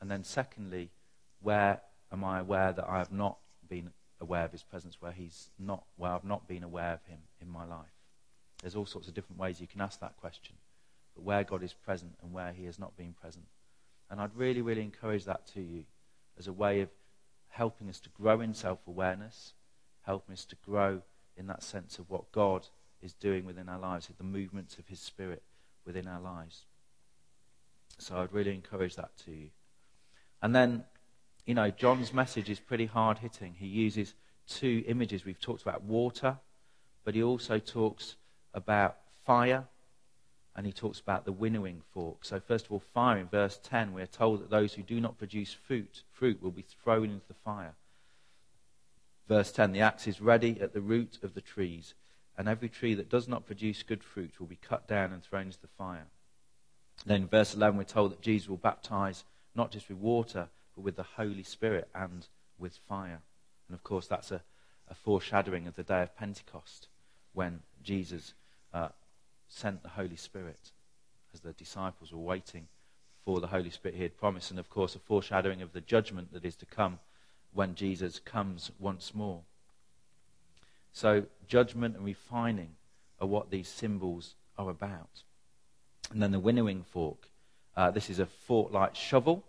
And 0.00 0.10
then 0.10 0.24
secondly, 0.24 0.90
where 1.40 1.82
am 2.12 2.24
I 2.24 2.40
aware 2.40 2.72
that 2.72 2.88
I 2.88 2.98
have 2.98 3.12
not 3.12 3.38
been 3.68 3.90
aware 4.20 4.44
of 4.44 4.52
his 4.52 4.62
presence 4.62 4.96
where 5.00 5.12
he's 5.12 5.50
not 5.58 5.84
where 5.96 6.12
I've 6.12 6.24
not 6.24 6.48
been 6.48 6.62
aware 6.62 6.94
of 6.94 7.04
him 7.04 7.20
in 7.40 7.48
my 7.48 7.64
life. 7.64 7.86
There's 8.60 8.74
all 8.74 8.86
sorts 8.86 9.08
of 9.08 9.14
different 9.14 9.38
ways 9.38 9.60
you 9.60 9.66
can 9.66 9.80
ask 9.80 10.00
that 10.00 10.16
question. 10.16 10.56
But 11.14 11.24
where 11.24 11.44
God 11.44 11.62
is 11.62 11.72
present 11.72 12.12
and 12.22 12.32
where 12.32 12.52
he 12.52 12.64
has 12.64 12.78
not 12.78 12.96
been 12.96 13.12
present. 13.12 13.46
And 14.10 14.20
I'd 14.20 14.34
really, 14.34 14.62
really 14.62 14.82
encourage 14.82 15.24
that 15.26 15.46
to 15.54 15.60
you 15.60 15.84
as 16.38 16.48
a 16.48 16.52
way 16.52 16.80
of 16.80 16.88
helping 17.48 17.88
us 17.88 18.00
to 18.00 18.08
grow 18.10 18.40
in 18.40 18.54
self 18.54 18.78
awareness, 18.86 19.52
helping 20.08 20.32
us 20.32 20.44
to 20.46 20.56
grow 20.66 21.00
in 21.36 21.46
that 21.46 21.62
sense 21.62 22.00
of 22.00 22.10
what 22.10 22.32
God 22.32 22.66
is 23.00 23.12
doing 23.12 23.44
within 23.44 23.68
our 23.68 23.78
lives, 23.78 24.08
the 24.18 24.24
movements 24.24 24.78
of 24.78 24.88
his 24.88 24.98
spirit 24.98 25.42
within 25.86 26.08
our 26.08 26.20
lives. 26.20 26.64
So 27.98 28.16
I'd 28.16 28.32
really 28.32 28.54
encourage 28.54 28.96
that 28.96 29.16
to 29.26 29.30
you. 29.30 29.50
And 30.42 30.54
then 30.54 30.84
you 31.48 31.54
know, 31.54 31.70
John's 31.70 32.12
message 32.12 32.50
is 32.50 32.60
pretty 32.60 32.84
hard 32.84 33.18
hitting. 33.18 33.54
He 33.58 33.68
uses 33.68 34.12
two 34.46 34.84
images. 34.86 35.24
We've 35.24 35.40
talked 35.40 35.62
about 35.62 35.82
water, 35.82 36.36
but 37.04 37.14
he 37.14 37.22
also 37.22 37.58
talks 37.58 38.16
about 38.52 38.98
fire 39.24 39.64
and 40.54 40.66
he 40.66 40.72
talks 40.72 41.00
about 41.00 41.24
the 41.24 41.32
winnowing 41.32 41.80
fork. 41.94 42.26
So, 42.26 42.38
first 42.38 42.66
of 42.66 42.72
all, 42.72 42.82
fire 42.92 43.16
in 43.16 43.28
verse 43.28 43.58
10, 43.62 43.94
we're 43.94 44.04
told 44.04 44.42
that 44.42 44.50
those 44.50 44.74
who 44.74 44.82
do 44.82 45.00
not 45.00 45.16
produce 45.16 45.54
fruit, 45.54 46.02
fruit 46.12 46.42
will 46.42 46.50
be 46.50 46.66
thrown 46.82 47.04
into 47.04 47.26
the 47.28 47.34
fire. 47.34 47.72
Verse 49.28 49.52
10 49.52 49.72
The 49.72 49.80
axe 49.80 50.06
is 50.06 50.20
ready 50.20 50.60
at 50.60 50.72
the 50.72 50.80
root 50.80 51.18
of 51.22 51.34
the 51.34 51.40
trees, 51.40 51.94
and 52.36 52.48
every 52.48 52.68
tree 52.68 52.94
that 52.94 53.10
does 53.10 53.28
not 53.28 53.46
produce 53.46 53.82
good 53.82 54.02
fruit 54.02 54.40
will 54.40 54.46
be 54.46 54.56
cut 54.56 54.88
down 54.88 55.12
and 55.12 55.22
thrown 55.22 55.46
into 55.46 55.60
the 55.60 55.68
fire. 55.68 56.06
Then, 57.06 57.28
verse 57.28 57.54
11, 57.54 57.76
we're 57.76 57.84
told 57.84 58.12
that 58.12 58.22
Jesus 58.22 58.48
will 58.48 58.56
baptize 58.56 59.24
not 59.54 59.70
just 59.70 59.88
with 59.88 59.98
water, 59.98 60.48
but 60.74 60.82
with 60.82 60.96
the 60.96 61.02
Holy 61.02 61.42
Spirit 61.42 61.88
and 61.94 62.26
with 62.58 62.78
fire. 62.88 63.20
And 63.68 63.74
of 63.74 63.84
course, 63.84 64.06
that's 64.06 64.30
a, 64.30 64.42
a 64.88 64.94
foreshadowing 64.94 65.66
of 65.66 65.76
the 65.76 65.82
day 65.82 66.02
of 66.02 66.16
Pentecost 66.16 66.88
when 67.34 67.60
Jesus 67.82 68.34
uh, 68.72 68.88
sent 69.48 69.82
the 69.82 69.90
Holy 69.90 70.16
Spirit 70.16 70.72
as 71.32 71.40
the 71.40 71.52
disciples 71.52 72.12
were 72.12 72.18
waiting 72.18 72.66
for 73.24 73.40
the 73.40 73.46
Holy 73.48 73.70
Spirit 73.70 73.96
he 73.96 74.02
had 74.02 74.16
promised. 74.16 74.50
And 74.50 74.58
of 74.58 74.70
course, 74.70 74.94
a 74.96 74.98
foreshadowing 74.98 75.62
of 75.62 75.72
the 75.72 75.80
judgment 75.80 76.32
that 76.32 76.44
is 76.44 76.56
to 76.56 76.66
come 76.66 76.98
when 77.52 77.74
Jesus 77.74 78.18
comes 78.18 78.70
once 78.78 79.14
more. 79.14 79.40
So, 80.92 81.24
judgment 81.46 81.96
and 81.96 82.04
refining 82.04 82.70
are 83.20 83.26
what 83.26 83.50
these 83.50 83.68
symbols 83.68 84.34
are 84.56 84.70
about. 84.70 85.22
And 86.10 86.22
then 86.22 86.32
the 86.32 86.40
winnowing 86.40 86.82
fork. 86.82 87.28
Uh, 87.76 87.90
this 87.90 88.10
is 88.10 88.18
a 88.18 88.26
fork 88.26 88.72
like 88.72 88.94
shovel 88.94 89.44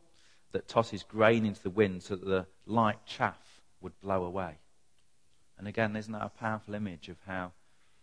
that 0.52 0.68
tosses 0.68 1.04
grain 1.04 1.46
into 1.46 1.62
the 1.62 1.70
wind 1.70 2.04
so 2.04 2.16
that 2.16 2.26
the 2.26 2.46
light 2.66 3.06
chaff 3.06 3.62
would 3.82 4.00
blow 4.02 4.26
away. 4.26 4.58
And 5.58 5.68
again, 5.68 5.96
isn't 5.96 6.14
that 6.14 6.26
a 6.26 6.30
powerful 6.30 6.74
image 6.74 7.10
of 7.10 7.18
how 7.26 7.52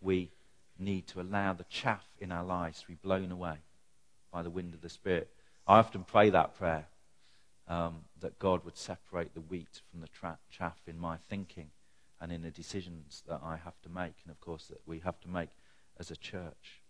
we 0.01 0.31
need 0.77 1.07
to 1.07 1.21
allow 1.21 1.53
the 1.53 1.65
chaff 1.65 2.05
in 2.19 2.31
our 2.31 2.43
lives 2.43 2.81
to 2.81 2.87
be 2.87 2.95
blown 2.95 3.31
away 3.31 3.57
by 4.31 4.43
the 4.43 4.49
wind 4.49 4.73
of 4.73 4.81
the 4.81 4.89
Spirit? 4.89 5.29
I 5.67 5.79
often 5.79 6.03
pray 6.03 6.29
that 6.29 6.55
prayer 6.55 6.85
um, 7.67 8.05
that 8.19 8.39
God 8.39 8.63
would 8.63 8.77
separate 8.77 9.33
the 9.33 9.41
wheat 9.41 9.81
from 9.91 10.01
the 10.01 10.07
tra- 10.07 10.39
chaff 10.49 10.79
in 10.87 10.97
my 10.99 11.17
thinking 11.29 11.69
and 12.19 12.31
in 12.31 12.41
the 12.41 12.51
decisions 12.51 13.23
that 13.27 13.41
I 13.43 13.57
have 13.57 13.79
to 13.83 13.89
make, 13.89 14.15
and 14.23 14.31
of 14.31 14.39
course 14.41 14.67
that 14.67 14.81
we 14.85 14.99
have 14.99 15.19
to 15.21 15.29
make 15.29 15.49
as 15.99 16.09
a 16.09 16.15
church. 16.15 16.81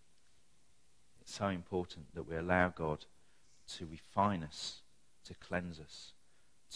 It's 1.21 1.33
so 1.35 1.47
important 1.47 2.13
that 2.13 2.27
we 2.27 2.35
allow 2.35 2.69
God 2.69 3.05
to 3.75 3.85
refine 3.85 4.43
us 4.43 4.81
to 5.27 5.33
cleanse 5.35 5.79
us, 5.79 6.13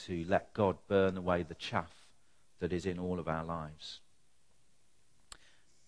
to 0.06 0.26
let 0.28 0.54
God 0.54 0.78
burn 0.88 1.18
away 1.18 1.44
the 1.44 1.56
chaff 1.56 1.92
that 2.60 2.72
is 2.72 2.86
in 2.86 3.00
all 3.00 3.20
of 3.20 3.28
our 3.28 3.44
lives. 3.44 4.00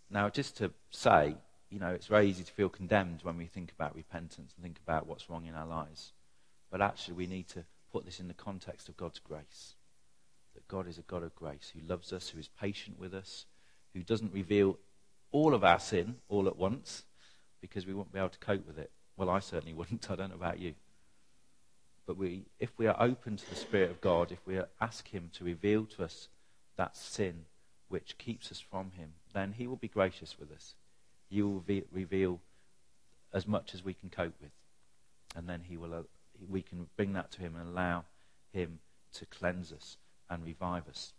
Now, 0.10 0.30
just 0.30 0.58
to 0.58 0.72
say, 0.90 1.36
you 1.70 1.80
know, 1.80 1.90
it's 1.90 2.08
very 2.08 2.28
easy 2.28 2.44
to 2.44 2.52
feel 2.52 2.70
condemned 2.70 3.20
when 3.24 3.38
we 3.38 3.46
think 3.46 3.72
about 3.72 3.96
repentance 3.96 4.54
and 4.56 4.64
think 4.64 4.80
about 4.86 5.08
what's 5.08 5.30
wrong 5.30 5.46
in 5.46 5.56
our 5.56 5.68
lives. 5.68 6.14
But 6.72 6.82
actually, 6.82 7.16
we 7.16 7.28
need 7.28 7.48
to 7.50 7.66
put 7.94 8.06
this 8.06 8.20
in 8.20 8.28
the 8.28 8.34
context 8.34 8.90
of 8.90 8.98
God's 8.98 9.20
grace. 9.20 9.76
That 10.56 10.68
God 10.68 10.88
is 10.88 10.98
a 10.98 11.04
God 11.04 11.24
of 11.24 11.36
grace 11.36 11.72
who 11.74 11.88
loves 11.88 12.12
us, 12.12 12.30
who 12.30 12.40
is 12.40 12.50
patient 12.50 13.00
with 13.00 13.14
us, 13.14 13.46
who 13.94 14.02
doesn't 14.02 14.34
reveal 14.34 14.78
all 15.32 15.54
of 15.54 15.64
our 15.64 15.80
sin 15.80 16.16
all 16.28 16.48
at 16.48 16.58
once 16.58 17.04
because 17.62 17.86
we 17.86 17.94
won't 17.94 18.12
be 18.12 18.20
able 18.20 18.30
to 18.30 18.40
cope 18.40 18.68
with 18.68 18.78
it. 18.78 18.92
Well, 19.16 19.30
I 19.30 19.40
certainly 19.40 19.74
wouldn't. 19.76 20.12
I 20.12 20.16
don't 20.16 20.30
know 20.30 20.36
about 20.36 20.60
you. 20.60 20.74
But 22.06 22.18
we, 22.18 22.44
if 22.60 22.72
we 22.78 22.88
are 22.88 22.98
open 23.00 23.38
to 23.38 23.50
the 23.50 23.56
Spirit 23.56 23.90
of 23.90 24.02
God, 24.02 24.32
if 24.32 24.46
we 24.46 24.60
ask 24.82 25.08
Him 25.08 25.30
to 25.38 25.46
reveal 25.46 25.86
to 25.86 26.04
us 26.04 26.28
that 26.76 26.98
sin 26.98 27.46
which 27.88 28.18
keeps 28.18 28.52
us 28.52 28.60
from 28.60 28.92
Him, 28.98 29.14
then 29.34 29.54
He 29.54 29.68
will 29.68 29.78
be 29.78 29.88
gracious 29.88 30.36
with 30.38 30.52
us. 30.52 30.76
He 31.30 31.42
will 31.42 31.62
be, 31.62 31.84
reveal 31.92 32.42
as 33.34 33.48
much 33.48 33.74
as 33.74 33.84
we 33.84 33.94
can 33.94 34.10
cope 34.10 34.36
with. 34.40 34.52
And 35.36 35.50
then 35.50 35.62
he 35.68 35.78
will, 35.78 35.94
uh, 35.94 36.02
we 36.50 36.62
can 36.62 36.88
bring 36.96 37.14
that 37.14 37.32
to 37.32 37.42
Him 37.42 37.56
and 37.56 37.70
allow 37.70 38.06
Him 38.52 38.80
to 39.14 39.26
cleanse 39.26 39.72
us 39.72 39.98
and 40.30 40.44
revive 40.44 40.88
us. 40.88 41.14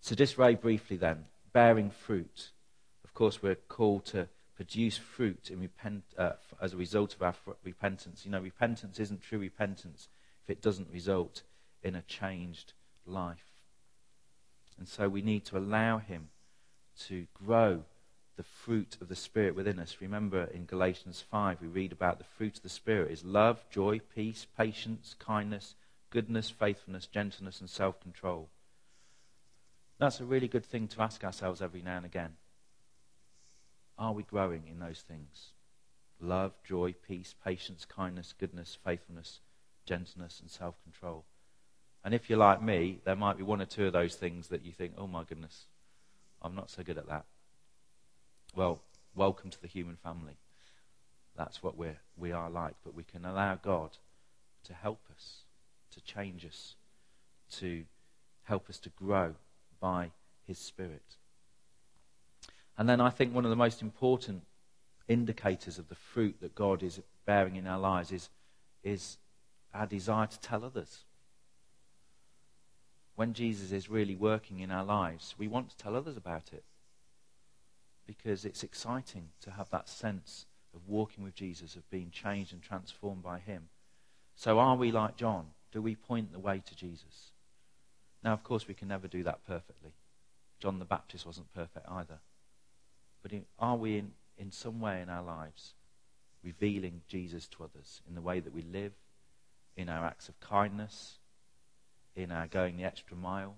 So, 0.00 0.14
just 0.14 0.36
very 0.36 0.54
briefly 0.54 0.96
then, 0.96 1.24
bearing 1.52 1.90
fruit. 1.90 2.50
Of 3.04 3.14
course, 3.14 3.42
we're 3.42 3.54
called 3.54 4.04
to 4.06 4.28
produce 4.56 4.98
fruit 4.98 5.50
in 5.50 5.60
repent, 5.60 6.04
uh, 6.18 6.32
as 6.60 6.74
a 6.74 6.76
result 6.76 7.14
of 7.14 7.22
our 7.22 7.34
repentance. 7.64 8.24
You 8.24 8.30
know, 8.30 8.40
repentance 8.40 9.00
isn't 9.00 9.22
true 9.22 9.38
repentance 9.38 10.08
if 10.42 10.50
it 10.50 10.62
doesn't 10.62 10.90
result 10.92 11.42
in 11.82 11.94
a 11.94 12.02
changed 12.02 12.72
life. 13.06 13.46
And 14.78 14.88
so 14.88 15.08
we 15.08 15.22
need 15.22 15.44
to 15.46 15.58
allow 15.58 15.98
Him 15.98 16.28
to 17.06 17.26
grow 17.34 17.84
the 18.36 18.42
fruit 18.42 18.96
of 19.00 19.08
the 19.08 19.16
Spirit 19.16 19.54
within 19.54 19.78
us. 19.78 19.96
Remember 20.00 20.44
in 20.44 20.66
Galatians 20.66 21.22
5, 21.30 21.60
we 21.60 21.68
read 21.68 21.92
about 21.92 22.18
the 22.18 22.24
fruit 22.24 22.56
of 22.56 22.62
the 22.62 22.68
Spirit 22.68 23.10
is 23.10 23.24
love, 23.24 23.64
joy, 23.70 24.00
peace, 24.14 24.46
patience, 24.56 25.14
kindness, 25.18 25.74
goodness, 26.10 26.50
faithfulness, 26.50 27.06
gentleness, 27.06 27.60
and 27.60 27.70
self 27.70 28.00
control. 28.00 28.48
That's 29.98 30.20
a 30.20 30.24
really 30.24 30.48
good 30.48 30.64
thing 30.64 30.88
to 30.88 31.02
ask 31.02 31.22
ourselves 31.22 31.62
every 31.62 31.82
now 31.82 31.96
and 31.96 32.06
again. 32.06 32.32
Are 33.96 34.12
we 34.12 34.24
growing 34.24 34.64
in 34.68 34.80
those 34.80 35.00
things? 35.00 35.52
Love, 36.20 36.52
joy, 36.66 36.94
peace, 37.06 37.34
patience, 37.44 37.84
kindness, 37.84 38.34
goodness, 38.38 38.76
faithfulness, 38.84 39.40
gentleness, 39.86 40.40
and 40.40 40.50
self 40.50 40.74
control. 40.82 41.24
And 42.04 42.12
if 42.12 42.28
you're 42.28 42.38
like 42.38 42.62
me, 42.62 42.98
there 43.04 43.16
might 43.16 43.36
be 43.36 43.42
one 43.44 43.62
or 43.62 43.66
two 43.66 43.86
of 43.86 43.92
those 43.92 44.16
things 44.16 44.48
that 44.48 44.64
you 44.64 44.72
think, 44.72 44.94
oh 44.98 45.06
my 45.06 45.24
goodness, 45.24 45.66
I'm 46.42 46.54
not 46.54 46.70
so 46.70 46.82
good 46.82 46.98
at 46.98 47.08
that. 47.08 47.24
Well, 48.56 48.82
welcome 49.16 49.50
to 49.50 49.60
the 49.60 49.66
human 49.66 49.96
family. 49.96 50.36
That's 51.36 51.60
what 51.60 51.76
we're, 51.76 51.98
we 52.16 52.30
are 52.30 52.48
like. 52.48 52.74
But 52.84 52.94
we 52.94 53.02
can 53.02 53.24
allow 53.24 53.56
God 53.56 53.98
to 54.64 54.72
help 54.72 55.00
us, 55.10 55.40
to 55.90 56.00
change 56.00 56.46
us, 56.46 56.76
to 57.56 57.84
help 58.44 58.70
us 58.70 58.78
to 58.80 58.90
grow 58.90 59.34
by 59.80 60.12
His 60.46 60.58
Spirit. 60.58 61.16
And 62.78 62.88
then 62.88 63.00
I 63.00 63.10
think 63.10 63.34
one 63.34 63.44
of 63.44 63.50
the 63.50 63.56
most 63.56 63.82
important 63.82 64.42
indicators 65.08 65.76
of 65.78 65.88
the 65.88 65.96
fruit 65.96 66.36
that 66.40 66.54
God 66.54 66.84
is 66.84 67.00
bearing 67.26 67.56
in 67.56 67.66
our 67.66 67.78
lives 67.78 68.12
is, 68.12 68.28
is 68.84 69.18
our 69.74 69.86
desire 69.86 70.28
to 70.28 70.40
tell 70.40 70.64
others. 70.64 71.00
When 73.16 73.32
Jesus 73.32 73.72
is 73.72 73.90
really 73.90 74.14
working 74.14 74.60
in 74.60 74.70
our 74.70 74.84
lives, 74.84 75.34
we 75.38 75.48
want 75.48 75.70
to 75.70 75.76
tell 75.76 75.96
others 75.96 76.16
about 76.16 76.52
it. 76.52 76.62
Because 78.06 78.44
it's 78.44 78.62
exciting 78.62 79.28
to 79.40 79.50
have 79.50 79.70
that 79.70 79.88
sense 79.88 80.46
of 80.74 80.88
walking 80.88 81.24
with 81.24 81.34
Jesus, 81.34 81.76
of 81.76 81.88
being 81.90 82.10
changed 82.10 82.52
and 82.52 82.62
transformed 82.62 83.22
by 83.22 83.38
him. 83.38 83.68
So 84.34 84.58
are 84.58 84.76
we 84.76 84.90
like 84.90 85.16
John? 85.16 85.46
Do 85.72 85.80
we 85.80 85.94
point 85.94 86.32
the 86.32 86.38
way 86.38 86.62
to 86.64 86.74
Jesus? 86.74 87.32
Now, 88.22 88.32
of 88.32 88.42
course, 88.42 88.66
we 88.66 88.74
can 88.74 88.88
never 88.88 89.06
do 89.06 89.22
that 89.22 89.46
perfectly. 89.46 89.92
John 90.58 90.78
the 90.78 90.84
Baptist 90.84 91.26
wasn't 91.26 91.52
perfect 91.54 91.86
either. 91.88 92.20
But 93.22 93.32
are 93.58 93.76
we, 93.76 93.98
in, 93.98 94.12
in 94.38 94.50
some 94.50 94.80
way 94.80 95.00
in 95.00 95.08
our 95.08 95.22
lives, 95.22 95.74
revealing 96.42 97.02
Jesus 97.08 97.46
to 97.48 97.64
others 97.64 98.02
in 98.08 98.14
the 98.14 98.20
way 98.20 98.40
that 98.40 98.54
we 98.54 98.62
live, 98.62 98.92
in 99.76 99.88
our 99.88 100.04
acts 100.04 100.28
of 100.28 100.38
kindness, 100.40 101.18
in 102.14 102.30
our 102.30 102.46
going 102.46 102.76
the 102.76 102.84
extra 102.84 103.16
mile? 103.16 103.56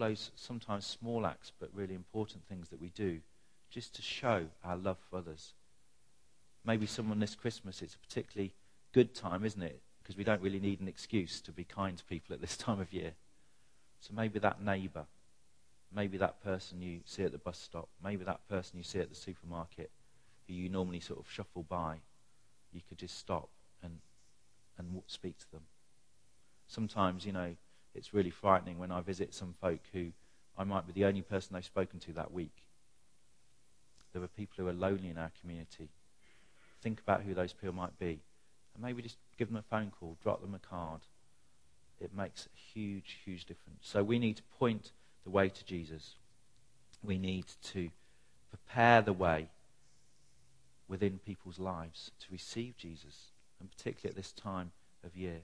Those 0.00 0.30
sometimes 0.34 0.86
small 0.86 1.26
acts, 1.26 1.52
but 1.60 1.68
really 1.74 1.94
important 1.94 2.42
things 2.48 2.70
that 2.70 2.80
we 2.80 2.88
do 2.88 3.20
just 3.68 3.94
to 3.96 4.02
show 4.02 4.46
our 4.64 4.74
love 4.74 4.96
for 5.10 5.18
others. 5.18 5.52
Maybe 6.64 6.86
someone 6.86 7.20
this 7.20 7.34
Christmas, 7.34 7.82
it's 7.82 7.96
a 7.96 7.98
particularly 7.98 8.54
good 8.94 9.14
time, 9.14 9.44
isn't 9.44 9.62
it? 9.62 9.82
Because 10.02 10.16
we 10.16 10.24
don't 10.24 10.40
really 10.40 10.58
need 10.58 10.80
an 10.80 10.88
excuse 10.88 11.42
to 11.42 11.52
be 11.52 11.64
kind 11.64 11.98
to 11.98 12.04
people 12.04 12.32
at 12.32 12.40
this 12.40 12.56
time 12.66 12.80
of 12.80 12.94
year. 12.94 13.12
So 14.00 14.14
maybe 14.14 14.38
that 14.38 14.62
neighbour, 14.64 15.04
maybe 15.94 16.16
that 16.16 16.42
person 16.42 16.80
you 16.80 17.00
see 17.04 17.24
at 17.24 17.32
the 17.32 17.38
bus 17.38 17.58
stop, 17.58 17.90
maybe 18.02 18.24
that 18.24 18.48
person 18.48 18.78
you 18.78 18.84
see 18.84 19.00
at 19.00 19.10
the 19.10 19.14
supermarket 19.14 19.90
who 20.48 20.54
you 20.54 20.70
normally 20.70 21.00
sort 21.00 21.20
of 21.20 21.30
shuffle 21.30 21.64
by, 21.68 21.96
you 22.72 22.80
could 22.88 22.96
just 22.96 23.18
stop 23.18 23.50
and, 23.82 23.98
and 24.78 25.02
speak 25.08 25.36
to 25.40 25.50
them. 25.50 25.64
Sometimes, 26.68 27.26
you 27.26 27.32
know, 27.32 27.54
it's 27.94 28.14
really 28.14 28.30
frightening 28.30 28.78
when 28.78 28.92
I 28.92 29.00
visit 29.00 29.34
some 29.34 29.54
folk 29.60 29.80
who 29.92 30.12
I 30.56 30.64
might 30.64 30.86
be 30.86 30.92
the 30.92 31.06
only 31.06 31.22
person 31.22 31.54
they've 31.54 31.64
spoken 31.64 32.00
to 32.00 32.12
that 32.12 32.32
week. 32.32 32.64
There 34.12 34.22
are 34.22 34.28
people 34.28 34.54
who 34.56 34.68
are 34.68 34.72
lonely 34.72 35.08
in 35.08 35.18
our 35.18 35.30
community. 35.40 35.88
Think 36.82 37.00
about 37.00 37.22
who 37.22 37.34
those 37.34 37.52
people 37.52 37.74
might 37.74 37.98
be. 37.98 38.20
And 38.74 38.82
maybe 38.82 39.02
just 39.02 39.18
give 39.38 39.48
them 39.48 39.56
a 39.56 39.62
phone 39.62 39.90
call, 39.90 40.16
drop 40.22 40.40
them 40.40 40.54
a 40.54 40.58
card. 40.58 41.00
It 42.00 42.14
makes 42.14 42.46
a 42.46 42.56
huge, 42.56 43.18
huge 43.24 43.44
difference. 43.44 43.80
So 43.82 44.02
we 44.02 44.18
need 44.18 44.36
to 44.36 44.42
point 44.58 44.92
the 45.24 45.30
way 45.30 45.48
to 45.48 45.64
Jesus. 45.64 46.14
We 47.02 47.18
need 47.18 47.46
to 47.64 47.90
prepare 48.48 49.02
the 49.02 49.12
way 49.12 49.48
within 50.88 51.20
people's 51.24 51.58
lives 51.58 52.10
to 52.20 52.26
receive 52.32 52.76
Jesus, 52.76 53.30
and 53.60 53.70
particularly 53.70 54.10
at 54.10 54.16
this 54.16 54.32
time 54.32 54.72
of 55.04 55.16
year. 55.16 55.42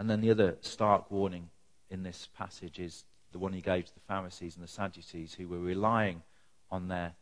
And 0.00 0.08
then 0.08 0.22
the 0.22 0.30
other 0.30 0.56
stark 0.62 1.10
warning 1.10 1.50
in 1.90 2.04
this 2.04 2.30
passage 2.34 2.78
is 2.78 3.04
the 3.32 3.38
one 3.38 3.52
he 3.52 3.60
gave 3.60 3.84
to 3.84 3.94
the 3.94 4.00
Pharisees 4.08 4.56
and 4.56 4.64
the 4.64 4.68
Sadducees 4.68 5.34
who 5.34 5.46
were 5.46 5.58
relying 5.58 6.22
on 6.70 6.88
their 6.88 7.12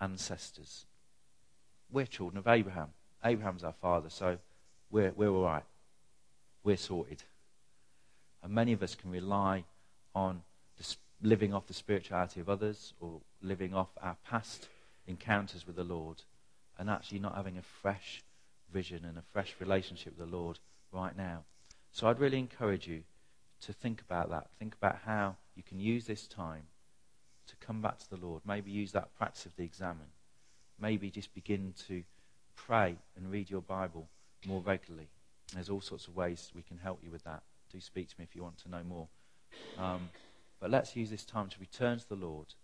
ancestors. 0.00 0.86
We're 1.90 2.06
children 2.06 2.38
of 2.38 2.48
Abraham. 2.48 2.88
Abraham's 3.22 3.62
our 3.62 3.74
father, 3.74 4.08
so 4.08 4.38
we're, 4.90 5.12
we're 5.14 5.28
all 5.28 5.44
right. 5.44 5.64
We're 6.64 6.78
sorted. 6.78 7.22
And 8.42 8.54
many 8.54 8.72
of 8.72 8.82
us 8.82 8.94
can 8.94 9.10
rely 9.10 9.64
on 10.14 10.40
living 11.20 11.52
off 11.52 11.66
the 11.66 11.74
spirituality 11.74 12.40
of 12.40 12.48
others 12.48 12.94
or 12.98 13.20
living 13.42 13.74
off 13.74 13.90
our 14.00 14.16
past 14.24 14.68
encounters 15.06 15.66
with 15.66 15.76
the 15.76 15.84
Lord 15.84 16.22
and 16.78 16.88
actually 16.88 17.18
not 17.18 17.36
having 17.36 17.58
a 17.58 17.62
fresh 17.62 18.22
vision 18.72 19.04
and 19.04 19.18
a 19.18 19.22
fresh 19.34 19.54
relationship 19.60 20.18
with 20.18 20.30
the 20.30 20.36
Lord 20.36 20.58
right 20.92 21.14
now. 21.14 21.44
So 21.92 22.08
I'd 22.08 22.18
really 22.18 22.38
encourage 22.38 22.88
you 22.88 23.02
to 23.60 23.72
think 23.72 24.00
about 24.00 24.30
that. 24.30 24.48
Think 24.58 24.74
about 24.74 25.00
how 25.04 25.36
you 25.54 25.62
can 25.62 25.78
use 25.78 26.06
this 26.06 26.26
time 26.26 26.62
to 27.46 27.56
come 27.56 27.82
back 27.82 27.98
to 27.98 28.08
the 28.10 28.16
Lord. 28.16 28.42
Maybe 28.46 28.70
use 28.70 28.92
that 28.92 29.14
practice 29.14 29.44
of 29.44 29.54
the 29.56 29.64
examen. 29.64 30.06
Maybe 30.80 31.10
just 31.10 31.34
begin 31.34 31.74
to 31.86 32.02
pray 32.56 32.96
and 33.14 33.30
read 33.30 33.50
your 33.50 33.60
Bible 33.60 34.08
more 34.46 34.62
regularly. 34.62 35.08
There's 35.54 35.68
all 35.68 35.82
sorts 35.82 36.06
of 36.06 36.16
ways 36.16 36.50
we 36.54 36.62
can 36.62 36.78
help 36.78 37.00
you 37.04 37.10
with 37.10 37.24
that. 37.24 37.42
Do 37.70 37.78
speak 37.78 38.08
to 38.08 38.14
me 38.18 38.24
if 38.24 38.34
you 38.34 38.42
want 38.42 38.58
to 38.62 38.70
know 38.70 38.82
more. 38.82 39.08
Um, 39.78 40.08
but 40.60 40.70
let's 40.70 40.96
use 40.96 41.10
this 41.10 41.24
time 41.26 41.50
to 41.50 41.60
return 41.60 41.98
to 41.98 42.08
the 42.08 42.14
Lord. 42.14 42.54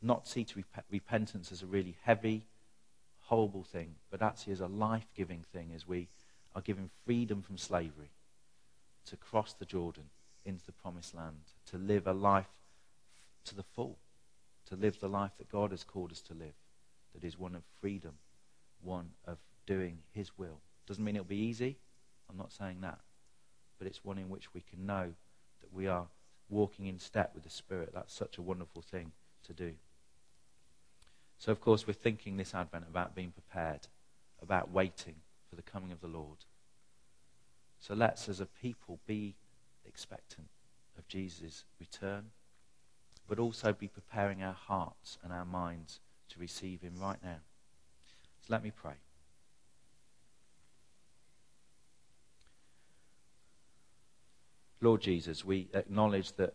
Not 0.00 0.28
see 0.28 0.44
to 0.44 0.56
rep- 0.56 0.84
repentance 0.90 1.50
as 1.50 1.62
a 1.62 1.66
really 1.66 1.96
heavy, 2.04 2.44
horrible 3.22 3.64
thing, 3.64 3.96
but 4.08 4.22
actually 4.22 4.52
as 4.52 4.60
a 4.60 4.66
life 4.66 5.08
giving 5.16 5.44
thing 5.52 5.72
as 5.74 5.86
we 5.86 6.08
are 6.54 6.62
given 6.62 6.90
freedom 7.04 7.42
from 7.42 7.58
slavery 7.58 8.10
to 9.10 9.16
cross 9.16 9.52
the 9.52 9.64
Jordan 9.64 10.04
into 10.44 10.64
the 10.64 10.72
promised 10.72 11.14
land, 11.14 11.36
to 11.66 11.76
live 11.76 12.06
a 12.06 12.12
life 12.12 12.48
to 13.44 13.54
the 13.54 13.62
full, 13.62 13.98
to 14.66 14.76
live 14.76 15.00
the 15.00 15.08
life 15.08 15.32
that 15.38 15.50
God 15.50 15.72
has 15.72 15.84
called 15.84 16.12
us 16.12 16.22
to 16.22 16.34
live, 16.34 16.54
that 17.14 17.24
is 17.24 17.38
one 17.38 17.56
of 17.56 17.62
freedom, 17.80 18.14
one 18.80 19.10
of 19.26 19.38
doing 19.66 19.98
His 20.12 20.30
will. 20.38 20.60
Doesn't 20.86 21.04
mean 21.04 21.16
it'll 21.16 21.24
be 21.24 21.36
easy. 21.36 21.76
I'm 22.30 22.36
not 22.36 22.52
saying 22.52 22.80
that. 22.82 23.00
But 23.78 23.88
it's 23.88 24.04
one 24.04 24.18
in 24.18 24.28
which 24.28 24.54
we 24.54 24.60
can 24.60 24.86
know 24.86 25.12
that 25.60 25.72
we 25.72 25.88
are 25.88 26.06
walking 26.48 26.86
in 26.86 26.98
step 26.98 27.32
with 27.34 27.42
the 27.42 27.50
Spirit. 27.50 27.90
That's 27.92 28.14
such 28.14 28.38
a 28.38 28.42
wonderful 28.42 28.82
thing 28.82 29.10
to 29.46 29.52
do. 29.52 29.72
So, 31.38 31.50
of 31.50 31.60
course, 31.60 31.86
we're 31.86 31.94
thinking 31.94 32.36
this 32.36 32.54
Advent 32.54 32.84
about 32.88 33.14
being 33.14 33.32
prepared, 33.32 33.88
about 34.40 34.70
waiting 34.70 35.16
for 35.48 35.56
the 35.56 35.62
coming 35.62 35.90
of 35.90 36.00
the 36.00 36.06
Lord. 36.06 36.44
So 37.80 37.94
let's, 37.94 38.28
as 38.28 38.40
a 38.40 38.46
people, 38.46 39.00
be 39.06 39.34
expectant 39.86 40.48
of 40.98 41.08
Jesus' 41.08 41.64
return, 41.80 42.26
but 43.26 43.38
also 43.38 43.72
be 43.72 43.88
preparing 43.88 44.42
our 44.42 44.52
hearts 44.52 45.18
and 45.24 45.32
our 45.32 45.46
minds 45.46 45.98
to 46.28 46.38
receive 46.38 46.82
him 46.82 46.94
right 47.00 47.18
now. 47.22 47.40
So 48.42 48.52
let 48.52 48.62
me 48.62 48.70
pray. 48.70 48.94
Lord 54.82 55.00
Jesus, 55.00 55.44
we 55.44 55.68
acknowledge 55.74 56.32
that 56.36 56.54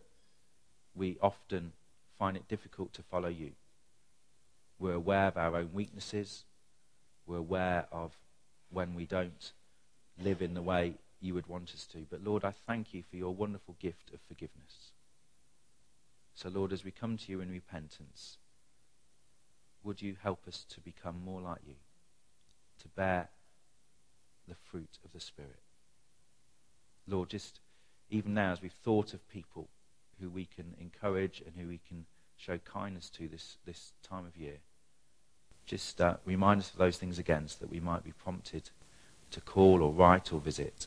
we 0.94 1.16
often 1.20 1.72
find 2.18 2.36
it 2.36 2.48
difficult 2.48 2.92
to 2.94 3.02
follow 3.02 3.28
you. 3.28 3.52
We're 4.78 4.94
aware 4.94 5.28
of 5.28 5.36
our 5.36 5.56
own 5.56 5.70
weaknesses. 5.72 6.44
We're 7.26 7.38
aware 7.38 7.86
of 7.92 8.16
when 8.70 8.94
we 8.94 9.06
don't 9.06 9.52
live 10.22 10.42
in 10.42 10.54
the 10.54 10.62
way 10.62 10.94
you 11.20 11.34
would 11.34 11.46
want 11.46 11.72
us 11.74 11.86
to. 11.86 12.06
But 12.10 12.24
Lord, 12.24 12.44
I 12.44 12.52
thank 12.66 12.92
you 12.92 13.02
for 13.02 13.16
your 13.16 13.34
wonderful 13.34 13.76
gift 13.80 14.10
of 14.12 14.20
forgiveness. 14.28 14.92
So, 16.34 16.48
Lord, 16.48 16.72
as 16.72 16.84
we 16.84 16.90
come 16.90 17.16
to 17.16 17.32
you 17.32 17.40
in 17.40 17.50
repentance, 17.50 18.36
would 19.82 20.02
you 20.02 20.16
help 20.22 20.46
us 20.46 20.66
to 20.70 20.80
become 20.80 21.22
more 21.24 21.40
like 21.40 21.60
you, 21.66 21.74
to 22.82 22.88
bear 22.88 23.28
the 24.46 24.54
fruit 24.54 24.98
of 25.04 25.12
the 25.12 25.20
Spirit? 25.20 25.62
Lord, 27.08 27.30
just 27.30 27.60
even 28.10 28.34
now, 28.34 28.52
as 28.52 28.60
we've 28.60 28.72
thought 28.72 29.14
of 29.14 29.28
people 29.28 29.68
who 30.20 30.28
we 30.28 30.44
can 30.44 30.74
encourage 30.80 31.42
and 31.44 31.54
who 31.56 31.68
we 31.68 31.80
can 31.88 32.04
show 32.36 32.58
kindness 32.58 33.08
to 33.10 33.28
this, 33.28 33.56
this 33.64 33.92
time 34.02 34.26
of 34.26 34.36
year, 34.36 34.58
just 35.64 36.00
uh, 36.00 36.16
remind 36.24 36.60
us 36.60 36.70
of 36.70 36.78
those 36.78 36.98
things 36.98 37.18
again 37.18 37.48
so 37.48 37.56
that 37.60 37.70
we 37.70 37.80
might 37.80 38.04
be 38.04 38.12
prompted 38.12 38.70
to 39.30 39.40
call 39.40 39.82
or 39.82 39.92
write 39.92 40.32
or 40.32 40.40
visit 40.40 40.86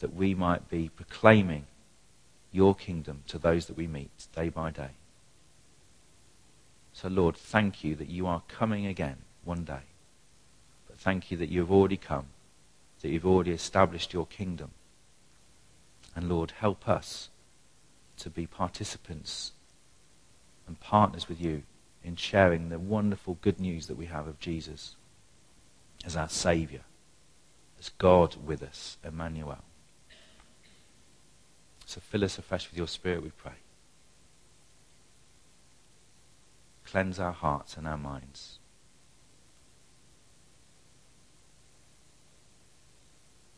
that 0.00 0.14
we 0.14 0.34
might 0.34 0.68
be 0.68 0.88
proclaiming 0.88 1.66
your 2.52 2.74
kingdom 2.74 3.22
to 3.26 3.38
those 3.38 3.66
that 3.66 3.76
we 3.76 3.86
meet 3.86 4.10
day 4.34 4.48
by 4.48 4.70
day. 4.70 4.90
So, 6.92 7.08
Lord, 7.08 7.36
thank 7.36 7.84
you 7.84 7.94
that 7.96 8.08
you 8.08 8.26
are 8.26 8.42
coming 8.48 8.86
again 8.86 9.18
one 9.44 9.64
day. 9.64 9.82
But 10.88 10.98
thank 10.98 11.30
you 11.30 11.36
that 11.36 11.48
you 11.48 11.60
have 11.60 11.70
already 11.70 11.96
come, 11.96 12.26
that 13.00 13.08
you've 13.08 13.26
already 13.26 13.52
established 13.52 14.12
your 14.12 14.26
kingdom. 14.26 14.70
And, 16.16 16.28
Lord, 16.28 16.52
help 16.58 16.88
us 16.88 17.28
to 18.18 18.30
be 18.30 18.46
participants 18.46 19.52
and 20.66 20.80
partners 20.80 21.28
with 21.28 21.40
you 21.40 21.62
in 22.02 22.16
sharing 22.16 22.68
the 22.68 22.78
wonderful 22.78 23.38
good 23.42 23.60
news 23.60 23.86
that 23.86 23.96
we 23.96 24.06
have 24.06 24.26
of 24.26 24.40
Jesus 24.40 24.96
as 26.04 26.16
our 26.16 26.28
Saviour, 26.28 26.82
as 27.78 27.90
God 27.98 28.36
with 28.44 28.62
us, 28.62 28.96
Emmanuel. 29.04 29.58
So 31.88 32.02
fill 32.02 32.22
us 32.22 32.36
afresh 32.36 32.68
with 32.68 32.76
your 32.76 32.86
Spirit, 32.86 33.22
we 33.22 33.30
pray. 33.30 33.54
Cleanse 36.84 37.18
our 37.18 37.32
hearts 37.32 37.78
and 37.78 37.88
our 37.88 37.96
minds. 37.96 38.58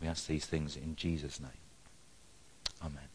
We 0.01 0.07
ask 0.07 0.29
these 0.29 0.47
things 0.47 0.77
in 0.77 0.95
Jesus' 0.95 1.41
name. 1.41 1.51
Amen. 2.81 3.10